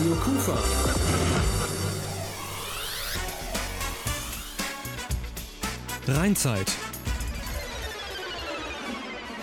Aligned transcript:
Radio 0.00 0.14
Kufa. 0.14 0.58
Rheinzeit. 6.08 6.72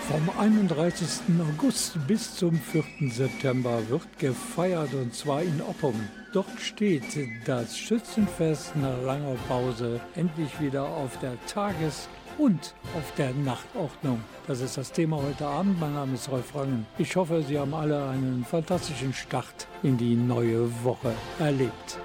Vom 0.08 0.28
31. 0.36 1.08
August 1.38 2.04
bis 2.08 2.34
zum 2.34 2.58
4. 2.58 2.82
September 3.08 3.88
wird 3.88 4.18
gefeiert 4.18 4.94
und 4.94 5.14
zwar 5.14 5.42
in 5.42 5.62
Oppum. 5.62 5.94
Dort 6.32 6.60
steht 6.60 7.04
das 7.44 7.78
Schützenfest 7.78 8.74
nach 8.74 9.00
langer 9.04 9.36
Pause 9.46 10.00
endlich 10.16 10.60
wieder 10.60 10.82
auf 10.82 11.20
der 11.20 11.36
Tages- 11.46 12.08
und 12.38 12.74
auf 12.96 13.12
der 13.16 13.32
Nachtordnung. 13.34 14.22
Das 14.46 14.60
ist 14.60 14.76
das 14.78 14.92
Thema 14.92 15.16
heute 15.16 15.46
Abend. 15.46 15.78
Mein 15.78 15.94
Name 15.94 16.14
ist 16.14 16.30
Rolf 16.30 16.54
Rangen. 16.54 16.86
Ich 16.96 17.14
hoffe, 17.16 17.42
Sie 17.42 17.58
haben 17.58 17.74
alle 17.74 18.08
einen 18.08 18.44
fantastischen 18.44 19.12
Start 19.12 19.66
in 19.82 19.98
die 19.98 20.14
neue 20.14 20.70
Woche 20.84 21.12
erlebt. 21.38 21.98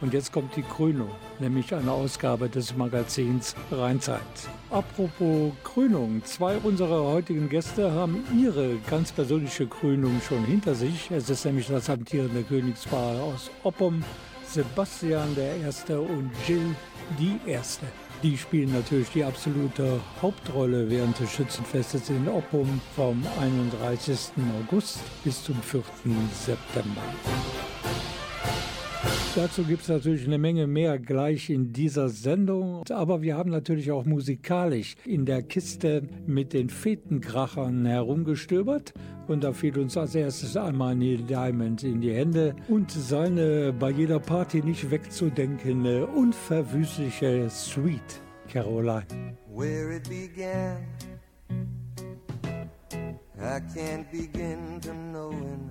Und 0.00 0.12
jetzt 0.12 0.32
kommt 0.32 0.54
die 0.54 0.62
Krönung, 0.62 1.08
nämlich 1.38 1.74
eine 1.74 1.90
Ausgabe 1.90 2.50
des 2.50 2.76
Magazins 2.76 3.56
Rheinzeit. 3.72 4.20
Apropos 4.70 5.52
Krönung, 5.64 6.22
zwei 6.26 6.58
unserer 6.58 7.04
heutigen 7.04 7.48
Gäste 7.48 7.90
haben 7.90 8.22
ihre 8.38 8.76
ganz 8.90 9.12
persönliche 9.12 9.66
Krönung 9.66 10.20
schon 10.20 10.44
hinter 10.44 10.74
sich. 10.74 11.10
Es 11.10 11.30
ist 11.30 11.46
nämlich 11.46 11.68
das 11.68 11.88
amtierende 11.88 12.42
Königspaar 12.42 13.22
aus 13.22 13.50
Oppum, 13.62 14.04
Sebastian 14.54 15.36
I. 15.36 15.92
und 15.94 16.30
Jill 16.46 16.76
die 17.18 17.40
Erste. 17.44 17.86
Die 18.22 18.38
spielen 18.38 18.72
natürlich 18.72 19.10
die 19.10 19.24
absolute 19.24 20.00
Hauptrolle 20.22 20.88
während 20.88 21.18
des 21.18 21.32
Schützenfestes 21.32 22.08
in 22.10 22.28
Oppum 22.28 22.80
vom 22.94 23.20
31. 23.40 24.30
August 24.60 25.00
bis 25.24 25.42
zum 25.42 25.60
4. 25.60 25.82
September. 26.32 27.02
Dazu 29.36 29.64
gibt 29.64 29.82
es 29.82 29.88
natürlich 29.88 30.26
eine 30.26 30.38
Menge 30.38 30.68
mehr 30.68 30.98
gleich 31.00 31.50
in 31.50 31.72
dieser 31.72 32.08
Sendung. 32.08 32.84
Aber 32.88 33.20
wir 33.20 33.36
haben 33.36 33.50
natürlich 33.50 33.90
auch 33.90 34.04
musikalisch 34.04 34.94
in 35.04 35.26
der 35.26 35.42
Kiste 35.42 36.02
mit 36.24 36.52
den 36.52 36.70
Fetenkrachern 36.70 37.84
herumgestöbert. 37.84 38.94
Und 39.26 39.42
da 39.42 39.52
fiel 39.52 39.76
uns 39.78 39.96
als 39.96 40.14
erstes 40.14 40.56
einmal 40.56 40.94
Neil 40.94 41.18
Diamond 41.18 41.82
in 41.82 42.00
die 42.00 42.12
Hände 42.12 42.54
und 42.68 42.92
seine 42.92 43.72
bei 43.72 43.90
jeder 43.90 44.20
Party 44.20 44.62
nicht 44.62 44.88
wegzudenkende 44.90 46.06
unverwüstliche 46.06 47.50
Sweet 47.50 48.20
Caroline. 48.48 49.36
Where 49.52 49.96
it 49.96 50.08
began, 50.08 50.78
I 53.36 53.60
can't 53.74 54.10
begin 54.12 54.80
to 54.82 54.92
knowing. 55.12 55.70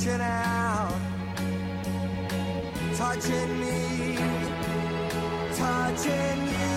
reaching 0.00 0.20
out, 0.22 0.98
touching 2.96 3.60
me, 3.60 4.16
touching 5.54 6.48
you. 6.48 6.69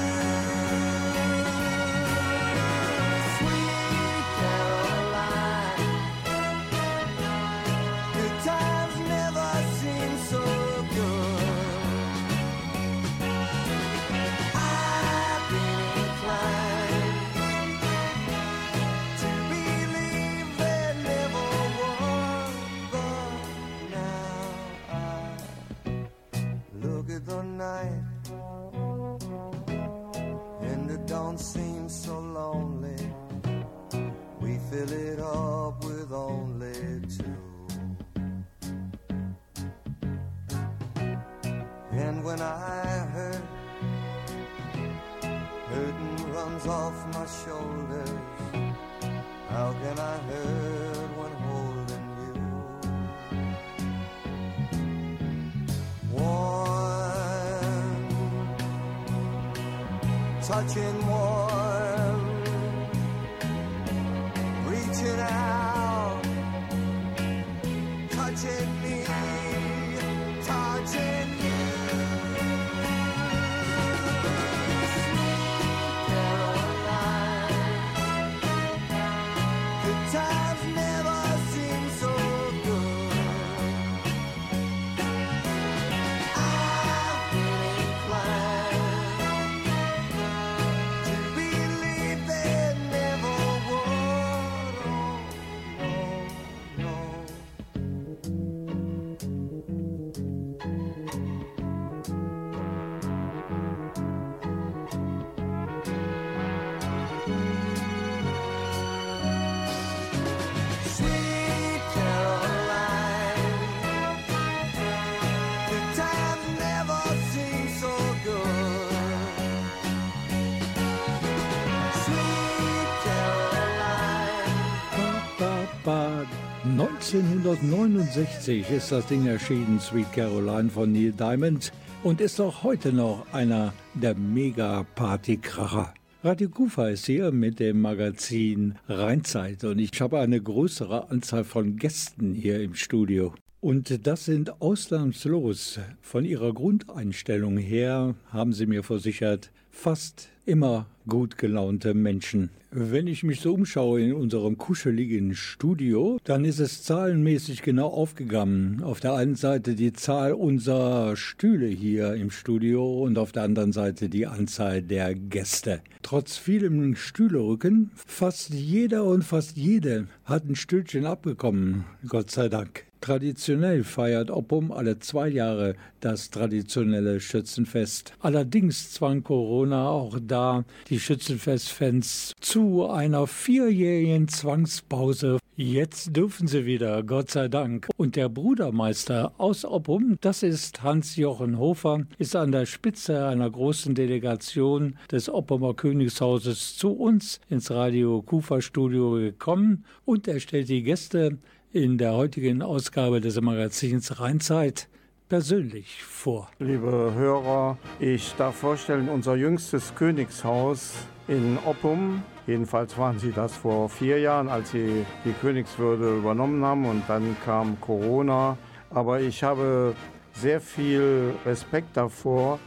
1969 127.14 128.72
ist 128.72 128.92
das 128.92 129.06
Ding 129.06 129.28
erschienen, 129.28 129.80
Sweet 129.80 130.12
Caroline 130.14 130.68
von 130.68 130.92
Neil 130.92 131.12
Diamond, 131.12 131.72
und 132.02 132.20
ist 132.20 132.42
auch 132.42 132.64
heute 132.64 132.92
noch 132.92 133.32
einer 133.32 133.72
der 133.94 134.16
Mega-Partykracher. 134.16 135.94
Radio 136.24 136.50
Kufa 136.50 136.90
ist 136.90 137.06
hier 137.06 137.32
mit 137.32 137.60
dem 137.60 137.82
Magazin 137.82 138.80
Rheinzeit 138.88 139.64
und 139.64 139.78
ich 139.78 140.02
habe 140.02 140.22
eine 140.22 140.42
größere 140.42 141.12
Anzahl 141.12 141.44
von 141.44 141.78
Gästen 141.78 142.34
hier 142.34 142.60
im 142.62 142.74
Studio. 142.74 143.36
Und 143.62 144.08
das 144.08 144.26
sind 144.26 144.60
ausnahmslos 144.60 145.80
von 146.02 146.26
ihrer 146.26 146.52
Grundeinstellung 146.52 147.58
her, 147.58 148.16
haben 148.32 148.54
sie 148.54 148.66
mir 148.66 148.82
versichert, 148.82 149.52
fast 149.70 150.30
immer 150.46 150.88
gut 151.08 151.38
gelaunte 151.38 151.94
Menschen. 151.94 152.50
Wenn 152.72 153.06
ich 153.06 153.24
mich 153.24 153.40
so 153.40 153.54
umschaue 153.54 154.02
in 154.02 154.14
unserem 154.14 154.58
kuscheligen 154.58 155.36
Studio, 155.36 156.18
dann 156.24 156.44
ist 156.44 156.60
es 156.60 156.82
zahlenmäßig 156.82 157.62
genau 157.62 157.88
aufgegangen. 157.88 158.82
Auf 158.82 159.00
der 159.00 159.14
einen 159.14 159.36
Seite 159.36 159.76
die 159.76 159.94
Zahl 159.94 160.34
unserer 160.34 161.16
Stühle 161.16 161.68
hier 161.68 162.16
im 162.16 162.32
Studio 162.32 163.04
und 163.04 163.20
auf 163.20 163.32
der 163.32 163.44
anderen 163.44 163.74
Seite 163.74 164.10
die 164.10 164.26
Anzahl 164.26 164.82
der 164.82 165.14
Gäste. 165.14 165.82
Trotz 166.02 166.38
vielem 166.38 166.96
Stühlerücken, 166.96 167.92
fast 167.94 168.50
jeder 168.50 169.04
und 169.04 169.24
fast 169.24 169.56
jede 169.56 170.08
hat 170.26 170.46
ein 170.46 170.56
Stühlchen 170.56 171.06
abbekommen, 171.06 171.86
Gott 172.08 172.32
sei 172.32 172.50
Dank. 172.50 172.86
Traditionell 173.04 173.84
feiert 173.84 174.32
Oppum 174.32 174.72
alle 174.72 174.98
zwei 174.98 175.28
Jahre 175.28 175.76
das 176.00 176.30
traditionelle 176.30 177.20
Schützenfest. 177.20 178.14
Allerdings 178.22 178.94
zwang 178.94 179.26
Corona 179.26 179.90
auch 179.90 180.20
da 180.26 180.64
die 180.88 181.02
Schützenfestfans 181.02 182.32
zu 182.40 182.90
einer 182.90 183.28
vierjährigen 183.28 184.30
Zwangspause. 184.30 185.38
Jetzt 185.58 186.16
dürfen 186.16 186.48
sie 186.48 186.66
wieder, 186.66 187.04
Gott 187.04 187.30
sei 187.30 187.50
Dank. 187.50 187.90
Und 187.98 188.16
der 188.16 188.30
Brudermeister 188.30 189.34
aus 189.38 189.66
Oppum, 189.66 190.18
das 190.22 190.42
ist 190.42 190.82
Hans-Jochen 190.82 191.60
Hofer, 191.60 192.06
ist 192.20 192.38
an 192.38 192.54
der 192.54 192.66
Spitze 192.66 193.28
einer 193.28 193.52
großen 193.52 193.96
Delegation 193.96 194.96
des 195.12 195.28
Oppumer 195.28 195.74
Königshauses 195.74 196.78
zu 196.78 196.94
uns 196.94 197.42
ins 197.50 197.70
Radio 197.70 198.22
Kufa 198.22 198.62
Studio 198.62 199.12
gekommen 199.12 199.84
und 200.06 200.30
er 200.30 200.40
stellt 200.40 200.70
die 200.70 200.84
Gäste 200.84 201.38
in 201.74 201.98
der 201.98 202.14
heutigen 202.14 202.62
Ausgabe 202.62 203.20
des 203.20 203.42
Magazins 203.42 204.20
Rheinzeit 204.20 204.88
persönlich 205.28 206.04
vor. 206.04 206.48
Liebe 206.60 207.14
Hörer, 207.16 207.80
ich 208.00 208.36
darf 208.36 208.58
vorstellen, 208.58 209.10
unser 209.10 209.36
jüngstes 209.36 209.96
Königshaus 209.96 210.94
in 211.28 211.58
Oppum. 211.66 212.22
Jedenfalls 212.46 212.96
waren 213.00 213.18
sie 213.18 213.32
das 213.32 213.56
vor 213.56 213.90
vier 213.90 214.20
Jahren, 214.20 214.50
als 214.50 214.70
sie 214.70 215.04
die 215.26 215.32
Königswürde 215.42 216.18
übernommen 216.18 216.64
haben 216.64 216.86
und 216.86 217.02
dann 217.08 217.36
kam 217.44 217.82
Corona. 217.82 218.56
Aber 218.92 219.20
ich 219.20 219.42
habe 219.42 219.96
sehr 220.34 220.62
viel 220.62 221.34
Respekt 221.44 221.98
davor, 221.98 222.60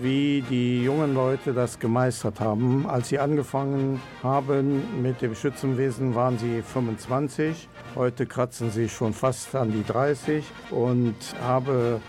wie 0.00 0.42
die 0.48 0.84
jungen 0.84 1.12
Leute 1.12 1.52
das 1.52 1.78
gemeistert 1.78 2.40
haben. 2.40 2.86
Als 2.86 3.10
sie 3.10 3.18
angefangen 3.18 4.00
haben 4.22 5.02
mit 5.02 5.20
dem 5.20 5.34
Schützenwesen, 5.34 6.14
waren 6.14 6.38
sie 6.38 6.62
25. 6.62 7.68
Heute 7.96 8.26
kratzen 8.26 8.70
sie 8.70 8.88
schon 8.88 9.12
fast 9.12 9.54
an 9.54 9.70
die 9.70 9.84
30 9.84 10.44
und 10.70 11.14
habe 11.40 12.00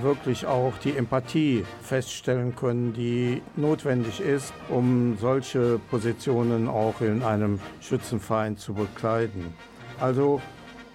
wirklich 0.00 0.46
auch 0.46 0.72
die 0.78 0.96
Empathie 0.96 1.66
feststellen 1.82 2.56
können, 2.56 2.94
die 2.94 3.42
notwendig 3.54 4.20
ist, 4.20 4.54
um 4.70 5.18
solche 5.20 5.78
Positionen 5.90 6.66
auch 6.66 7.02
in 7.02 7.22
einem 7.22 7.60
Schützenverein 7.80 8.56
zu 8.56 8.72
bekleiden. 8.72 9.52
Also 10.00 10.40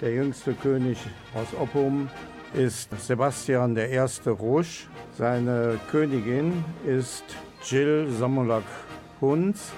der 0.01 0.13
jüngste 0.13 0.53
König 0.53 0.97
aus 1.35 1.53
Oppum 1.59 2.09
ist 2.55 2.89
Sebastian 2.99 3.77
I. 3.77 3.99
Rusch. 4.29 4.87
Seine 5.15 5.79
Königin 5.91 6.65
ist 6.87 7.23
Jill 7.63 8.07
Samolak 8.17 8.63
Hunz. 9.21 9.73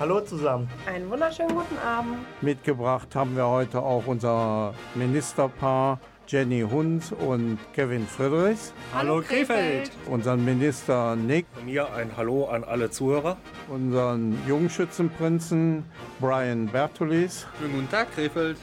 Hallo 0.00 0.18
zusammen. 0.22 0.66
Einen 0.86 1.10
wunderschönen 1.10 1.54
guten 1.54 1.76
Abend. 1.76 2.16
Mitgebracht 2.40 3.14
haben 3.14 3.36
wir 3.36 3.46
heute 3.46 3.82
auch 3.82 4.06
unser 4.06 4.72
Ministerpaar 4.94 6.00
Jenny 6.26 6.62
Hunz 6.62 7.12
und 7.12 7.58
Kevin 7.74 8.06
Friedrichs. 8.06 8.72
Hallo 8.94 9.20
Krefeld. 9.20 9.90
Unseren 10.06 10.42
Minister 10.42 11.16
Nick. 11.16 11.44
Von 11.52 11.66
mir 11.66 11.92
ein 11.92 12.16
Hallo 12.16 12.46
an 12.46 12.64
alle 12.64 12.90
Zuhörer. 12.90 13.36
Unseren 13.68 14.38
Jungschützenprinzen 14.48 15.84
Brian 16.18 16.68
Bertolis. 16.68 17.46
Schönen 17.58 17.74
guten 17.74 17.90
Tag 17.90 18.10
Krefeld 18.14 18.56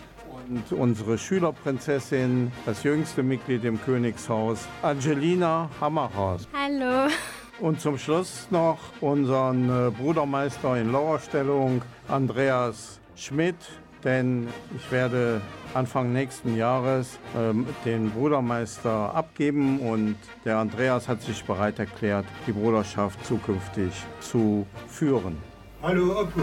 und 0.48 0.72
unsere 0.72 1.20
Schülerprinzessin, 1.20 2.52
das 2.66 2.82
jüngste 2.82 3.22
Mitglied 3.22 3.64
im 3.64 3.80
Königshaus, 3.80 4.68
Angelina 4.82 5.70
Hammerhaus. 5.80 6.48
Hallo. 6.52 7.12
Und 7.60 7.82
zum 7.82 7.98
Schluss 7.98 8.48
noch 8.52 8.78
unseren 9.02 9.70
äh, 9.70 9.90
Brudermeister 9.90 10.78
in 10.78 10.92
Lauerstellung, 10.92 11.82
Andreas 12.08 13.00
Schmidt, 13.16 13.56
denn 14.04 14.48
ich 14.76 14.92
werde 14.92 15.42
Anfang 15.74 16.14
nächsten 16.14 16.56
Jahres 16.56 17.18
ähm, 17.36 17.66
den 17.84 18.12
Brudermeister 18.12 19.14
abgeben 19.16 19.80
und 19.80 20.18
der 20.46 20.58
Andreas 20.58 21.08
hat 21.08 21.24
sich 21.24 21.44
bereit 21.44 21.80
erklärt, 21.80 22.26
die 22.46 22.52
Bruderschaft 22.52 23.26
zukünftig 23.26 23.92
zu 24.20 24.68
führen. 24.88 25.38
Hallo 25.82 26.22
Oppo. 26.22 26.42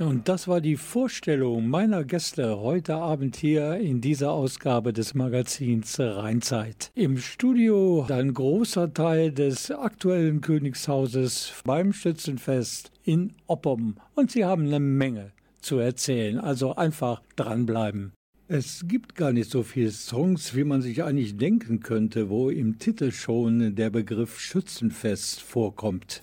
Und 0.00 0.30
das 0.30 0.48
war 0.48 0.62
die 0.62 0.78
Vorstellung 0.78 1.68
meiner 1.68 2.04
Gäste 2.04 2.58
heute 2.58 2.94
Abend 2.94 3.36
hier 3.36 3.76
in 3.76 4.00
dieser 4.00 4.32
Ausgabe 4.32 4.94
des 4.94 5.12
Magazins 5.12 6.00
Rheinzeit. 6.00 6.90
Im 6.94 7.18
Studio 7.18 8.06
ein 8.08 8.32
großer 8.32 8.94
Teil 8.94 9.30
des 9.30 9.70
aktuellen 9.70 10.40
Königshauses 10.40 11.52
beim 11.66 11.92
Schützenfest 11.92 12.90
in 13.04 13.34
Oppum. 13.46 13.96
Und 14.14 14.30
sie 14.30 14.46
haben 14.46 14.68
eine 14.68 14.80
Menge 14.80 15.32
zu 15.60 15.76
erzählen, 15.76 16.38
also 16.38 16.74
einfach 16.76 17.20
dranbleiben. 17.36 18.14
Es 18.48 18.86
gibt 18.88 19.14
gar 19.14 19.34
nicht 19.34 19.50
so 19.50 19.62
viele 19.62 19.90
Songs, 19.90 20.56
wie 20.56 20.64
man 20.64 20.80
sich 20.80 21.04
eigentlich 21.04 21.36
denken 21.36 21.80
könnte, 21.80 22.30
wo 22.30 22.48
im 22.48 22.78
Titel 22.78 23.12
schon 23.12 23.74
der 23.74 23.90
Begriff 23.90 24.40
Schützenfest 24.40 25.42
vorkommt. 25.42 26.22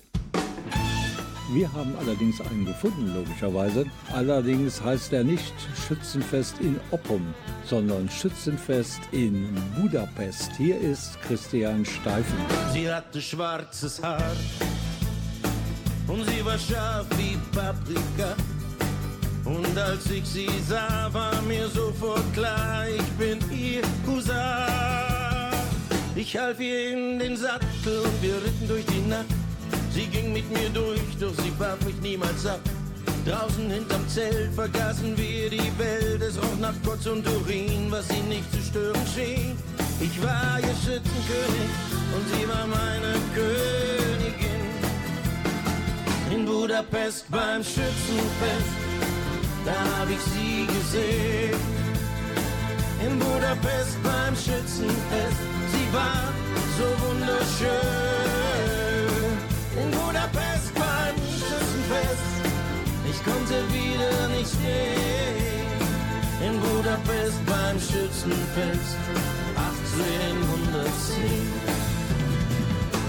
Wir 1.50 1.72
haben 1.72 1.96
allerdings 1.98 2.42
einen 2.42 2.66
gefunden, 2.66 3.14
logischerweise. 3.14 3.86
Allerdings 4.12 4.82
heißt 4.82 5.14
er 5.14 5.24
nicht 5.24 5.54
Schützenfest 5.86 6.60
in 6.60 6.78
Oppum, 6.90 7.22
sondern 7.64 8.06
Schützenfest 8.10 9.00
in 9.12 9.48
Budapest. 9.80 10.52
Hier 10.58 10.78
ist 10.78 11.18
Christian 11.22 11.86
Steifen. 11.86 12.36
Sie 12.74 12.92
hatte 12.92 13.22
schwarzes 13.22 14.02
Haar 14.02 14.36
und 16.06 16.22
sie 16.28 16.44
war 16.44 16.58
scharf 16.58 17.06
wie 17.16 17.38
Paprika. 17.56 18.36
Und 19.46 19.78
als 19.78 20.10
ich 20.10 20.26
sie 20.26 20.50
sah, 20.68 21.08
war 21.12 21.40
mir 21.42 21.66
sofort 21.68 22.30
klar, 22.34 22.86
ich 22.88 23.10
bin 23.12 23.38
ihr 23.50 23.80
Cousin. 24.04 24.34
Ich 26.14 26.36
half 26.36 26.60
ihr 26.60 26.92
in 26.92 27.18
den 27.18 27.36
Sattel 27.38 28.00
und 28.04 28.22
wir 28.22 28.34
ritten 28.34 28.68
durch 28.68 28.84
die 28.84 29.08
Nacht. 29.08 29.37
Sie 29.98 30.06
ging 30.06 30.32
mit 30.32 30.48
mir 30.52 30.70
durch, 30.70 31.00
doch 31.18 31.34
sie 31.42 31.52
warf 31.58 31.80
mich 31.84 32.00
niemals 32.00 32.46
ab. 32.46 32.60
Draußen 33.26 33.68
hinterm 33.68 34.08
Zelt 34.08 34.54
vergaßen 34.54 35.18
wir 35.18 35.50
die 35.50 35.72
Welt. 35.76 36.22
Es 36.22 36.36
roch 36.40 36.56
nach 36.60 36.74
Kotz 36.86 37.06
und 37.06 37.26
Urin, 37.26 37.90
was 37.90 38.06
sie 38.06 38.22
nicht 38.28 38.48
zu 38.52 38.60
stören 38.62 39.06
schien. 39.12 39.58
Ich 39.98 40.22
war 40.22 40.60
ihr 40.60 40.76
Schützenkönig 40.84 41.70
und 42.14 42.24
sie 42.30 42.48
war 42.48 42.66
meine 42.68 43.12
Königin. 43.34 44.62
In 46.32 46.46
Budapest 46.46 47.28
beim 47.28 47.64
Schützenfest, 47.64 48.74
da 49.64 49.74
hab 49.98 50.08
ich 50.08 50.22
sie 50.32 50.64
gesehen. 50.76 51.58
In 53.04 53.18
Budapest 53.18 54.00
beim 54.04 54.36
Schützenfest, 54.36 55.42
sie 55.72 55.92
war 55.92 56.32
so 56.78 56.86
wunderschön 57.04 58.47
in 59.88 59.98
Budapest 59.98 60.74
beim 60.74 61.16
Schützenfest. 61.16 62.28
Ich 63.10 63.24
konnte 63.24 63.56
wieder 63.72 64.28
nicht 64.28 64.50
stehen. 64.50 65.68
In 66.44 66.60
Budapest 66.60 67.38
beim 67.46 67.78
Schützenfest 67.78 68.96
1810. 69.56 71.18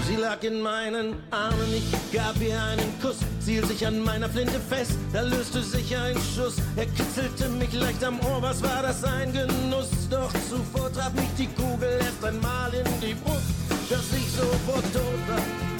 Sie 0.06 0.16
lag 0.16 0.42
in 0.42 0.60
meinen 0.60 1.14
Armen, 1.30 1.72
ich 1.72 1.86
gab 2.12 2.34
ihr 2.40 2.60
einen 2.60 3.00
Kuss, 3.00 3.18
ziel 3.38 3.64
sich 3.64 3.86
an 3.86 4.02
meiner 4.02 4.28
Flinte 4.28 4.58
fest, 4.58 4.98
da 5.12 5.20
löste 5.20 5.62
sich 5.62 5.96
ein 5.96 6.16
Schuss, 6.34 6.56
er 6.74 6.86
kitzelte 6.86 7.48
mich 7.48 7.72
leicht 7.72 8.02
am 8.02 8.18
Ohr, 8.20 8.42
was 8.42 8.60
war 8.60 8.82
das 8.82 9.04
ein 9.04 9.32
Genuss, 9.32 10.08
doch 10.10 10.32
zuvor 10.48 10.92
traf 10.92 11.12
mich 11.12 11.30
die 11.38 11.46
Kugel 11.46 12.00
erst 12.00 12.24
einmal 12.24 12.74
in 12.74 13.00
die 13.00 13.14
Brust, 13.14 13.54
dass 13.88 14.12
ich 14.12 14.28
sofort 14.32 14.92
tot 14.92 15.28
war 15.28 15.79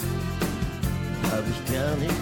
hab 1.40 1.48
ich 1.48 1.64
gar 1.72 1.96
nicht. 1.96 2.12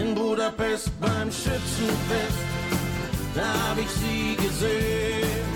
In 0.00 0.14
Budapest 0.14 0.90
beim 1.00 1.30
Schützenfest, 1.30 2.42
da 3.34 3.46
hab 3.68 3.78
ich 3.78 3.90
sie 3.90 4.36
gesehen. 4.36 5.48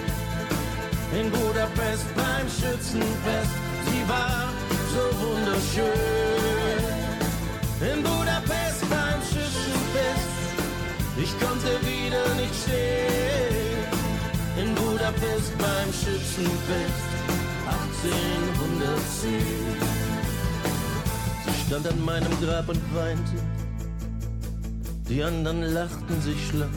In 1.18 1.30
Budapest 1.30 2.06
beim 2.14 2.48
Schützenfest, 2.48 3.54
sie 3.86 4.08
war 4.08 4.52
so 4.94 5.04
wunderschön. 5.22 6.82
In 7.90 8.02
Budapest 8.02 8.80
beim 8.88 9.20
Schützenfest, 9.30 10.30
ich 11.22 11.32
konnte 11.40 11.72
wieder 11.86 12.26
nicht 12.40 12.56
stehen. 12.62 13.86
In 14.60 14.68
Budapest 14.74 15.52
beim 15.58 15.92
Schützenfest, 15.92 17.02
1810. 17.66 19.91
Stand 21.72 21.88
an 21.88 22.04
meinem 22.04 22.28
Grab 22.42 22.68
und 22.68 22.82
weinte, 22.94 23.32
die 25.08 25.22
anderen 25.22 25.62
lachten 25.62 26.20
sich 26.20 26.36
schlapp. 26.48 26.68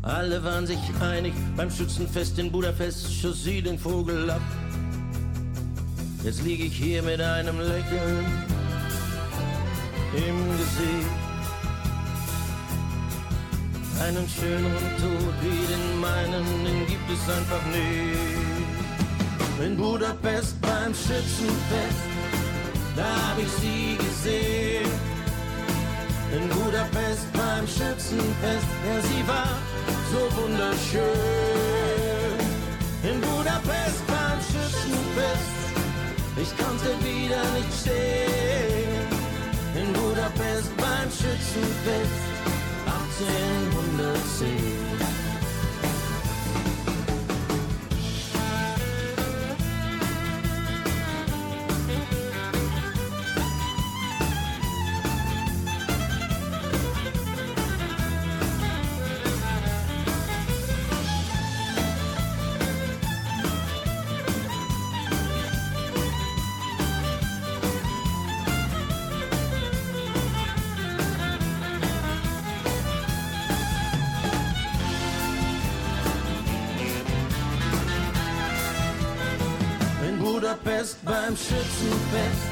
Alle 0.00 0.42
waren 0.42 0.66
sich 0.66 0.78
einig, 1.02 1.34
beim 1.54 1.70
Schützenfest 1.70 2.38
in 2.38 2.50
Budapest 2.50 3.12
schoss 3.12 3.44
sie 3.44 3.60
den 3.60 3.78
Vogel 3.78 4.30
ab. 4.30 4.40
Jetzt 6.24 6.44
lieg 6.44 6.60
ich 6.60 6.72
hier 6.72 7.02
mit 7.02 7.20
einem 7.20 7.58
Lächeln 7.58 8.24
im 10.16 10.56
Gesicht. 10.56 11.12
Einen 14.02 14.26
schöneren 14.30 14.96
Tod 14.96 15.34
wie 15.42 15.66
den 15.70 16.00
meinen, 16.00 16.46
den 16.64 16.86
gibt 16.86 17.10
es 17.12 17.28
einfach 17.36 17.66
nicht. 17.66 19.66
In 19.66 19.76
Budapest 19.76 20.58
beim 20.62 20.94
Schützenfest, 20.94 22.09
da 22.96 23.04
hab 23.04 23.38
ich 23.38 23.52
sie 23.60 23.96
gesehen. 23.96 24.90
In 26.36 26.48
Budapest 26.48 27.26
beim 27.32 27.66
Schützenfest, 27.66 28.70
ja 28.86 29.00
sie 29.08 29.26
war 29.26 29.58
so 30.12 30.20
wunderschön. 30.40 31.00
In 33.02 33.20
Budapest 33.20 34.06
beim 34.06 34.38
Schützenfest, 34.50 35.50
ich 36.36 36.50
konnte 36.56 36.90
wieder 37.04 37.42
nicht 37.56 37.72
stehen. 37.80 39.06
In 39.74 39.92
Budapest 39.92 40.70
beim 40.76 41.10
Schützenfest 41.10 42.30
1810. 42.86 44.79
Schützenfest, 81.50 82.46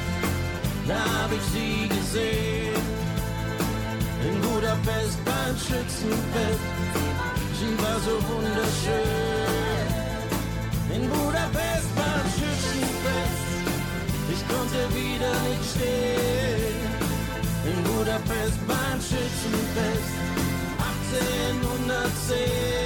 da 0.88 0.98
hab 0.98 1.30
ich 1.30 1.46
sie 1.54 1.88
gesehen. 1.88 2.82
In 4.26 4.40
Budapest 4.40 5.24
beim 5.24 5.54
Schützenfest, 5.56 6.66
sie 7.58 7.74
war 7.78 7.98
so 8.00 8.14
wunderschön. 8.28 9.86
In 10.96 11.08
Budapest 11.10 11.88
beim 11.94 12.26
Schützenfest, 12.38 13.46
ich 14.34 14.42
konnte 14.50 14.80
wieder 14.98 15.32
nicht 15.46 15.64
stehen. 15.70 16.82
In 17.70 17.78
Budapest 17.84 18.58
beim 18.66 18.98
Schützenfest, 18.98 20.10
1810. 21.06 22.77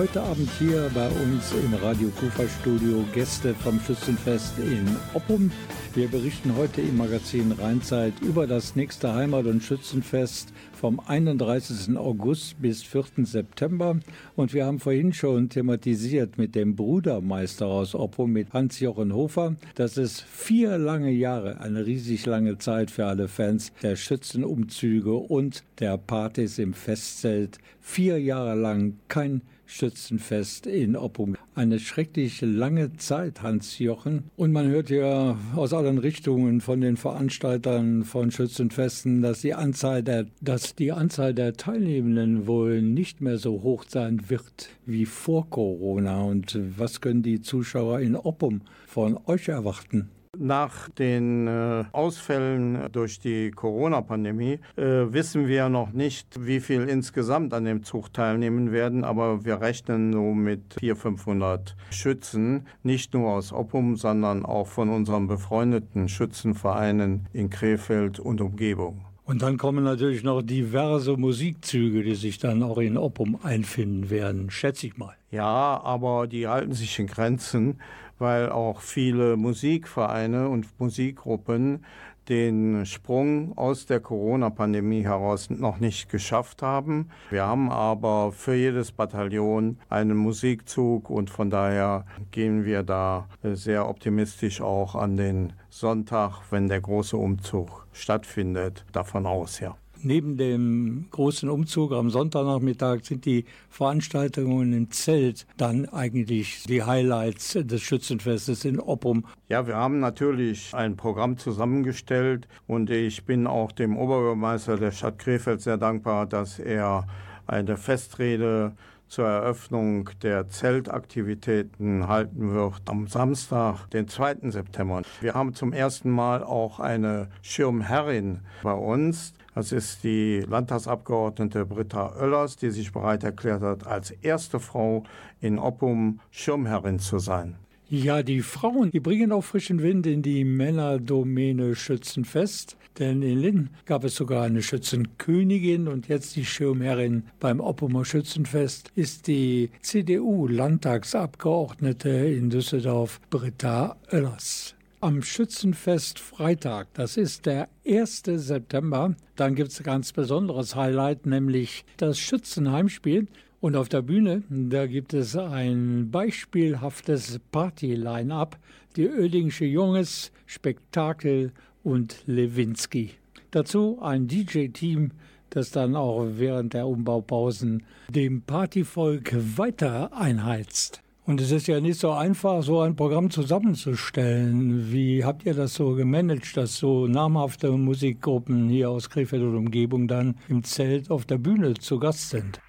Heute 0.00 0.22
Abend 0.22 0.48
hier 0.58 0.90
bei 0.94 1.08
uns 1.08 1.52
im 1.52 1.74
Radio 1.74 2.08
Kufa 2.18 2.48
Studio 2.48 3.04
Gäste 3.12 3.52
vom 3.52 3.78
Schützenfest 3.80 4.58
in 4.58 4.96
Oppum. 5.12 5.52
Wir 5.94 6.08
berichten 6.08 6.56
heute 6.56 6.80
im 6.80 6.96
Magazin 6.96 7.52
Rheinzeit 7.52 8.14
über 8.22 8.46
das 8.46 8.76
nächste 8.76 9.12
Heimat- 9.12 9.44
und 9.44 9.62
Schützenfest 9.62 10.54
vom 10.72 11.00
31. 11.00 11.98
August 11.98 12.62
bis 12.62 12.82
4. 12.82 13.26
September. 13.26 14.00
Und 14.36 14.54
wir 14.54 14.64
haben 14.64 14.78
vorhin 14.78 15.12
schon 15.12 15.50
thematisiert 15.50 16.38
mit 16.38 16.54
dem 16.54 16.76
Brudermeister 16.76 17.66
aus 17.66 17.94
Oppum, 17.94 18.32
mit 18.32 18.54
Hans-Jochen 18.54 19.12
Hofer, 19.12 19.56
dass 19.74 19.98
es 19.98 20.22
vier 20.22 20.78
lange 20.78 21.10
Jahre, 21.10 21.60
eine 21.60 21.84
riesig 21.84 22.24
lange 22.24 22.56
Zeit 22.56 22.90
für 22.90 23.04
alle 23.04 23.28
Fans 23.28 23.70
der 23.82 23.96
Schützenumzüge 23.96 25.12
und 25.12 25.62
der 25.78 25.98
Partys 25.98 26.58
im 26.58 26.72
Festzelt, 26.72 27.58
vier 27.82 28.18
Jahre 28.18 28.54
lang 28.54 28.94
kein 29.08 29.42
Schützenfest 29.70 30.66
in 30.66 30.96
Oppum. 30.96 31.36
Eine 31.54 31.78
schrecklich 31.78 32.40
lange 32.40 32.96
Zeit, 32.96 33.42
Hans-Jochen. 33.42 34.24
Und 34.36 34.52
man 34.52 34.66
hört 34.66 34.90
ja 34.90 35.38
aus 35.54 35.72
allen 35.72 35.98
Richtungen 35.98 36.60
von 36.60 36.80
den 36.80 36.96
Veranstaltern 36.96 38.04
von 38.04 38.30
Schützenfesten, 38.30 39.22
dass 39.22 39.42
die 39.42 39.54
Anzahl 39.54 40.02
der, 40.02 40.26
dass 40.40 40.74
die 40.74 40.92
Anzahl 40.92 41.34
der 41.34 41.54
Teilnehmenden 41.54 42.46
wohl 42.46 42.82
nicht 42.82 43.20
mehr 43.20 43.38
so 43.38 43.62
hoch 43.62 43.84
sein 43.88 44.28
wird 44.28 44.70
wie 44.86 45.06
vor 45.06 45.48
Corona. 45.48 46.22
Und 46.22 46.58
was 46.76 47.00
können 47.00 47.22
die 47.22 47.40
Zuschauer 47.40 48.00
in 48.00 48.16
Oppum 48.16 48.62
von 48.86 49.18
euch 49.26 49.48
erwarten? 49.48 50.10
Nach 50.42 50.88
den 50.88 51.46
äh, 51.46 51.84
Ausfällen 51.92 52.90
durch 52.92 53.20
die 53.20 53.50
Corona-Pandemie 53.50 54.58
äh, 54.76 54.82
wissen 55.12 55.46
wir 55.46 55.68
noch 55.68 55.92
nicht, 55.92 56.46
wie 56.46 56.60
viel 56.60 56.88
insgesamt 56.88 57.52
an 57.52 57.66
dem 57.66 57.82
Zug 57.82 58.10
teilnehmen 58.14 58.72
werden, 58.72 59.04
aber 59.04 59.44
wir 59.44 59.60
rechnen 59.60 60.14
so 60.14 60.32
mit 60.32 60.76
400, 60.80 60.98
500 60.98 61.76
Schützen, 61.90 62.66
nicht 62.82 63.12
nur 63.12 63.32
aus 63.32 63.52
Oppum, 63.52 63.96
sondern 63.96 64.46
auch 64.46 64.66
von 64.66 64.88
unseren 64.88 65.26
befreundeten 65.26 66.08
Schützenvereinen 66.08 67.28
in 67.34 67.50
Krefeld 67.50 68.18
und 68.18 68.40
Umgebung. 68.40 69.04
Und 69.26 69.42
dann 69.42 69.58
kommen 69.58 69.84
natürlich 69.84 70.24
noch 70.24 70.40
diverse 70.40 71.18
Musikzüge, 71.18 72.02
die 72.02 72.14
sich 72.14 72.38
dann 72.38 72.62
auch 72.62 72.78
in 72.78 72.96
Oppum 72.96 73.38
einfinden 73.42 74.08
werden, 74.08 74.50
schätze 74.50 74.86
ich 74.86 74.96
mal. 74.96 75.14
Ja, 75.30 75.80
aber 75.84 76.26
die 76.26 76.48
halten 76.48 76.72
sich 76.72 76.98
in 76.98 77.06
Grenzen 77.06 77.78
weil 78.20 78.50
auch 78.50 78.80
viele 78.80 79.36
Musikvereine 79.36 80.48
und 80.48 80.68
Musikgruppen 80.78 81.84
den 82.28 82.86
Sprung 82.86 83.58
aus 83.58 83.86
der 83.86 83.98
Corona-Pandemie 83.98 85.02
heraus 85.02 85.50
noch 85.50 85.80
nicht 85.80 86.08
geschafft 86.08 86.62
haben. 86.62 87.10
Wir 87.30 87.44
haben 87.44 87.70
aber 87.70 88.30
für 88.30 88.54
jedes 88.54 88.92
Bataillon 88.92 89.78
einen 89.88 90.16
Musikzug 90.16 91.10
und 91.10 91.28
von 91.28 91.50
daher 91.50 92.04
gehen 92.30 92.64
wir 92.64 92.84
da 92.84 93.26
sehr 93.42 93.88
optimistisch 93.88 94.60
auch 94.60 94.94
an 94.94 95.16
den 95.16 95.52
Sonntag, 95.70 96.40
wenn 96.50 96.68
der 96.68 96.80
große 96.80 97.16
Umzug 97.16 97.86
stattfindet, 97.92 98.84
davon 98.92 99.26
aus, 99.26 99.58
ja. 99.58 99.76
Neben 100.02 100.38
dem 100.38 101.06
großen 101.10 101.50
Umzug 101.50 101.92
am 101.92 102.08
Sonntagnachmittag 102.08 103.00
sind 103.02 103.26
die 103.26 103.44
Veranstaltungen 103.68 104.72
im 104.72 104.90
Zelt 104.90 105.46
dann 105.58 105.86
eigentlich 105.90 106.64
die 106.64 106.82
Highlights 106.82 107.52
des 107.52 107.82
Schützenfestes 107.82 108.64
in 108.64 108.80
Oppum. 108.80 109.26
Ja, 109.48 109.66
wir 109.66 109.76
haben 109.76 110.00
natürlich 110.00 110.74
ein 110.74 110.96
Programm 110.96 111.36
zusammengestellt 111.36 112.48
und 112.66 112.88
ich 112.88 113.24
bin 113.26 113.46
auch 113.46 113.72
dem 113.72 113.98
Oberbürgermeister 113.98 114.78
der 114.78 114.92
Stadt 114.92 115.18
Krefeld 115.18 115.60
sehr 115.60 115.76
dankbar, 115.76 116.26
dass 116.26 116.58
er 116.58 117.06
eine 117.46 117.76
Festrede 117.76 118.72
zur 119.10 119.26
Eröffnung 119.26 120.08
der 120.22 120.48
Zeltaktivitäten 120.48 122.06
halten 122.06 122.52
wird 122.52 122.82
am 122.86 123.08
Samstag, 123.08 123.90
den 123.90 124.06
2. 124.06 124.50
September. 124.50 125.02
Wir 125.20 125.34
haben 125.34 125.52
zum 125.52 125.72
ersten 125.72 126.10
Mal 126.10 126.44
auch 126.44 126.78
eine 126.78 127.28
Schirmherrin 127.42 128.38
bei 128.62 128.72
uns. 128.72 129.34
Das 129.54 129.72
ist 129.72 130.04
die 130.04 130.44
Landtagsabgeordnete 130.48 131.66
Britta 131.66 132.14
Oellers, 132.16 132.56
die 132.56 132.70
sich 132.70 132.92
bereit 132.92 133.24
erklärt 133.24 133.62
hat, 133.62 133.86
als 133.86 134.10
erste 134.10 134.60
Frau 134.60 135.02
in 135.40 135.58
Oppum 135.58 136.20
Schirmherrin 136.30 137.00
zu 137.00 137.18
sein. 137.18 137.56
Ja, 137.88 138.22
die 138.22 138.42
Frauen, 138.42 138.92
die 138.92 139.00
bringen 139.00 139.32
auch 139.32 139.42
frischen 139.42 139.82
Wind 139.82 140.06
in 140.06 140.22
die 140.22 140.44
Männerdomäne 140.44 141.74
Schützenfest. 141.74 142.76
Denn 143.00 143.22
in 143.22 143.40
Linn 143.40 143.70
gab 143.84 144.04
es 144.04 144.14
sogar 144.14 144.44
eine 144.44 144.62
Schützenkönigin 144.62 145.88
und 145.88 146.06
jetzt 146.06 146.36
die 146.36 146.44
Schirmherrin 146.44 147.24
beim 147.40 147.58
Oppumer 147.58 148.04
Schützenfest 148.04 148.92
ist 148.94 149.26
die 149.26 149.70
CDU-Landtagsabgeordnete 149.80 152.10
in 152.10 152.48
Düsseldorf, 152.50 153.20
Britta 153.28 153.96
Oellers 154.12 154.76
am 155.00 155.22
Schützenfest 155.22 156.18
Freitag. 156.18 156.92
Das 156.94 157.16
ist 157.16 157.46
der 157.46 157.68
1. 157.86 158.22
September. 158.26 159.14
Dann 159.36 159.54
gibt 159.54 159.70
es 159.70 159.80
ein 159.80 159.84
ganz 159.84 160.12
besonderes 160.12 160.76
Highlight, 160.76 161.26
nämlich 161.26 161.84
das 161.96 162.18
Schützenheimspiel. 162.18 163.26
Und 163.60 163.76
auf 163.76 163.88
der 163.88 164.02
Bühne, 164.02 164.42
da 164.48 164.86
gibt 164.86 165.12
es 165.14 165.36
ein 165.36 166.10
beispielhaftes 166.10 167.40
Party-Line-Up, 167.50 168.58
die 168.96 169.08
Oedingsche 169.08 169.66
Junges, 169.66 170.32
Spektakel 170.46 171.52
und 171.82 172.22
Lewinsky. 172.26 173.12
Dazu 173.50 173.98
ein 174.00 174.28
DJ-Team, 174.28 175.12
das 175.50 175.70
dann 175.70 175.96
auch 175.96 176.26
während 176.36 176.74
der 176.74 176.86
Umbaupausen 176.86 177.84
dem 178.08 178.42
Partyvolk 178.42 179.34
weiter 179.56 180.16
einheizt. 180.16 181.02
Und 181.30 181.40
es 181.40 181.52
ist 181.52 181.68
ja 181.68 181.78
nicht 181.78 182.00
so 182.00 182.10
einfach, 182.10 182.60
so 182.64 182.80
ein 182.80 182.96
Programm 182.96 183.30
zusammenzustellen. 183.30 184.90
Wie 184.90 185.24
habt 185.24 185.46
ihr 185.46 185.54
das 185.54 185.74
so 185.74 185.94
gemanagt, 185.94 186.56
dass 186.56 186.76
so 186.76 187.06
namhafte 187.06 187.70
Musikgruppen 187.70 188.68
hier 188.68 188.90
aus 188.90 189.08
Krefeld 189.08 189.44
und 189.44 189.56
Umgebung 189.56 190.08
dann 190.08 190.34
im 190.48 190.64
Zelt 190.64 191.08
auf 191.08 191.26
der 191.26 191.38
Bühne 191.38 191.74
zu 191.74 192.00
Gast 192.00 192.30
sind? 192.30 192.60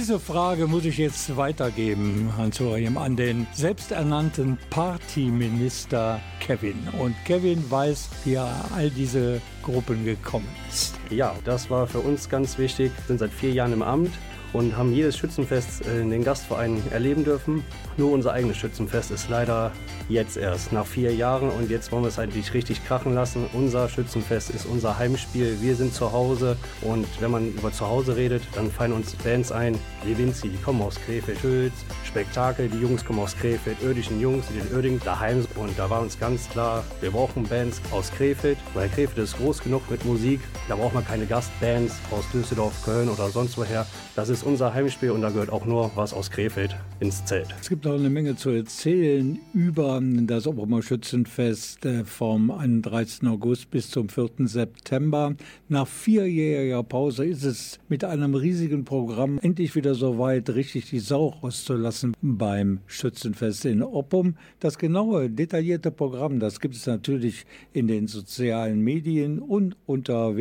Diese 0.00 0.18
Frage 0.18 0.66
muss 0.66 0.86
ich 0.86 0.96
jetzt 0.96 1.36
weitergeben, 1.36 2.32
Hans-Joachim, 2.34 2.96
an 2.96 3.16
den 3.16 3.46
selbsternannten 3.52 4.56
Partyminister 4.70 6.22
Kevin. 6.40 6.88
Und 6.98 7.14
Kevin 7.26 7.70
weiß, 7.70 8.08
wie 8.24 8.32
er 8.32 8.48
all 8.74 8.88
diese 8.88 9.42
Gruppen 9.62 10.06
gekommen 10.06 10.48
ist. 10.70 10.94
Ja, 11.10 11.34
das 11.44 11.68
war 11.68 11.86
für 11.86 11.98
uns 11.98 12.30
ganz 12.30 12.56
wichtig. 12.56 12.92
Wir 12.96 13.04
sind 13.08 13.18
seit 13.18 13.30
vier 13.30 13.52
Jahren 13.52 13.74
im 13.74 13.82
Amt 13.82 14.12
und 14.52 14.76
haben 14.76 14.92
jedes 14.92 15.16
Schützenfest 15.16 15.86
in 15.86 16.10
den 16.10 16.24
Gastvereinen 16.24 16.82
erleben 16.90 17.24
dürfen. 17.24 17.64
Nur 17.96 18.12
unser 18.12 18.32
eigenes 18.32 18.56
Schützenfest 18.56 19.10
ist 19.10 19.28
leider 19.28 19.72
jetzt 20.08 20.36
erst, 20.36 20.72
nach 20.72 20.86
vier 20.86 21.14
Jahren. 21.14 21.50
Und 21.50 21.70
jetzt 21.70 21.92
wollen 21.92 22.02
wir 22.02 22.08
es 22.08 22.18
eigentlich 22.18 22.52
richtig 22.54 22.84
krachen 22.84 23.14
lassen. 23.14 23.46
Unser 23.52 23.88
Schützenfest 23.88 24.50
ist 24.50 24.66
unser 24.66 24.98
Heimspiel. 24.98 25.58
Wir 25.60 25.76
sind 25.76 25.94
zu 25.94 26.12
Hause. 26.12 26.56
Und 26.82 27.06
wenn 27.20 27.30
man 27.30 27.52
über 27.52 27.72
zu 27.72 27.86
Hause 27.86 28.16
redet, 28.16 28.42
dann 28.54 28.70
fallen 28.70 28.92
uns 28.92 29.14
Bands 29.16 29.52
ein. 29.52 29.78
Levinzi, 30.04 30.48
die 30.48 30.62
kommen 30.62 30.82
aus 30.82 30.96
Krefeld, 30.96 31.42
Hülz, 31.42 31.74
Spektakel, 32.04 32.68
die 32.68 32.78
Jungs 32.78 33.04
kommen 33.04 33.20
aus 33.20 33.36
Krefeld, 33.36 33.76
Oerdischen 33.84 34.20
Jungs, 34.20 34.46
die 34.52 34.58
in 34.58 34.74
Oerding 34.74 35.00
daheim. 35.04 35.46
Und 35.56 35.78
da 35.78 35.88
war 35.88 36.00
uns 36.00 36.18
ganz 36.18 36.48
klar, 36.48 36.84
wir 37.00 37.10
brauchen 37.10 37.44
Bands 37.44 37.80
aus 37.92 38.10
Krefeld, 38.10 38.58
weil 38.74 38.88
Krefeld 38.88 39.18
ist 39.18 39.36
groß 39.36 39.62
genug 39.62 39.88
mit 39.90 40.04
Musik. 40.04 40.40
Da 40.68 40.76
braucht 40.76 40.94
man 40.94 41.06
keine 41.06 41.26
Gastbands 41.26 41.94
aus 42.10 42.24
Düsseldorf, 42.32 42.74
Köln 42.84 43.08
oder 43.08 43.28
sonst 43.28 43.56
woher. 43.56 43.86
Das 44.16 44.28
ist 44.28 44.39
unser 44.42 44.74
Heimspiel 44.74 45.10
und 45.10 45.22
da 45.22 45.30
gehört 45.30 45.50
auch 45.50 45.64
nur 45.64 45.90
was 45.94 46.12
aus 46.12 46.30
Krefeld 46.30 46.76
ins 47.00 47.24
Zelt. 47.24 47.48
Es 47.60 47.68
gibt 47.68 47.86
auch 47.86 47.94
eine 47.94 48.10
Menge 48.10 48.36
zu 48.36 48.50
erzählen 48.50 49.38
über 49.52 50.00
das 50.02 50.46
Obermer 50.46 50.82
Schützenfest 50.82 51.84
äh, 51.86 52.04
vom 52.04 52.50
31. 52.50 53.28
August 53.28 53.70
bis 53.70 53.90
zum 53.90 54.08
4. 54.08 54.30
September. 54.46 55.34
Nach 55.68 55.86
vierjähriger 55.86 56.82
Pause 56.82 57.24
ist 57.24 57.44
es 57.44 57.78
mit 57.88 58.04
einem 58.04 58.34
riesigen 58.34 58.84
Programm 58.84 59.38
endlich 59.42 59.74
wieder 59.74 59.94
so 59.94 60.18
weit, 60.18 60.50
richtig 60.50 60.90
die 60.90 61.00
Sau 61.00 61.28
rauszulassen 61.42 62.14
beim 62.22 62.80
Schützenfest 62.86 63.64
in 63.64 63.82
Oppum. 63.82 64.36
Das 64.58 64.78
genaue, 64.78 65.30
detaillierte 65.30 65.90
Programm, 65.90 66.40
das 66.40 66.60
gibt 66.60 66.74
es 66.74 66.86
natürlich 66.86 67.46
in 67.72 67.86
den 67.86 68.06
sozialen 68.06 68.80
Medien 68.80 69.38
und 69.38 69.76
unter 69.86 70.36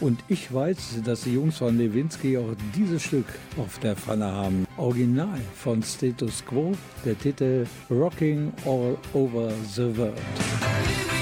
Und 0.00 0.20
ich 0.28 0.52
weiß, 0.52 1.02
dass 1.04 1.22
die 1.22 1.34
Jungs 1.34 1.58
von 1.58 1.78
Lewinsky 1.78 2.36
auch 2.36 2.54
dieses 2.76 3.02
Stück 3.02 3.26
auf 3.56 3.78
der 3.78 3.96
Pfanne 3.96 4.26
haben. 4.26 4.66
Original 4.76 5.40
von 5.54 5.82
Status 5.82 6.44
Quo, 6.44 6.74
der 7.04 7.18
Titel 7.18 7.66
Rocking 7.90 8.52
All 8.66 8.96
Over 9.14 9.50
the 9.74 9.96
World. 9.96 11.15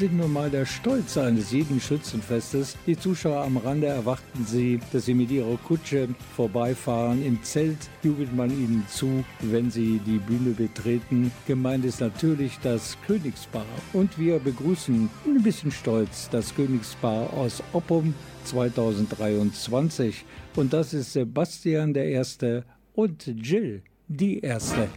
Sind 0.00 0.16
nun 0.16 0.32
mal 0.32 0.48
der 0.48 0.64
Stolz 0.64 1.18
eines 1.18 1.52
jeden 1.52 1.78
Schützenfestes. 1.78 2.74
Die 2.86 2.98
Zuschauer 2.98 3.44
am 3.44 3.58
Rande 3.58 3.88
erwarten 3.88 4.46
sie, 4.46 4.80
dass 4.94 5.04
sie 5.04 5.12
mit 5.12 5.30
ihrer 5.30 5.58
Kutsche 5.58 6.08
vorbeifahren. 6.34 7.22
Im 7.22 7.42
Zelt 7.42 7.76
jubelt 8.02 8.34
man 8.34 8.50
ihnen 8.50 8.86
zu, 8.88 9.22
wenn 9.40 9.70
sie 9.70 10.00
die 10.06 10.16
Bühne 10.16 10.52
betreten. 10.52 11.30
Gemeint 11.46 11.84
ist 11.84 12.00
natürlich 12.00 12.58
das 12.62 12.96
Königspaar. 13.06 13.66
Und 13.92 14.18
wir 14.18 14.38
begrüßen 14.38 15.10
ein 15.26 15.42
bisschen 15.42 15.70
stolz 15.70 16.30
das 16.30 16.54
Königspaar 16.54 17.30
aus 17.34 17.62
Oppum 17.74 18.14
2023. 18.44 20.24
Und 20.56 20.72
das 20.72 20.94
ist 20.94 21.12
Sebastian 21.12 21.92
der 21.92 22.06
Erste 22.06 22.64
und 22.94 23.26
Jill 23.26 23.82
die 24.08 24.40
Erste. 24.40 24.88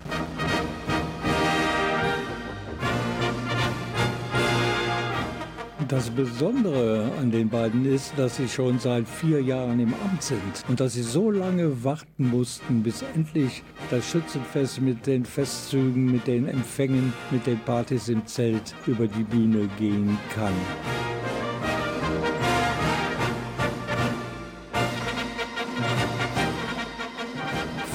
Das 5.94 6.10
Besondere 6.10 7.12
an 7.20 7.30
den 7.30 7.50
beiden 7.50 7.86
ist, 7.86 8.14
dass 8.18 8.38
sie 8.38 8.48
schon 8.48 8.80
seit 8.80 9.08
vier 9.08 9.44
Jahren 9.44 9.80
im 9.80 9.94
Amt 9.94 10.24
sind 10.24 10.42
und 10.68 10.80
dass 10.80 10.94
sie 10.94 11.04
so 11.04 11.30
lange 11.30 11.84
warten 11.84 12.32
mussten, 12.32 12.82
bis 12.82 13.04
endlich 13.14 13.62
das 13.92 14.10
Schützenfest 14.10 14.82
mit 14.82 15.06
den 15.06 15.24
Festzügen, 15.24 16.12
mit 16.12 16.26
den 16.26 16.48
Empfängen, 16.48 17.14
mit 17.30 17.46
den 17.46 17.60
Partys 17.60 18.10
im 18.10 18.26
Zelt 18.26 18.74
über 18.88 19.06
die 19.06 19.22
Bühne 19.22 19.70
gehen 19.78 20.18
kann. 20.34 20.52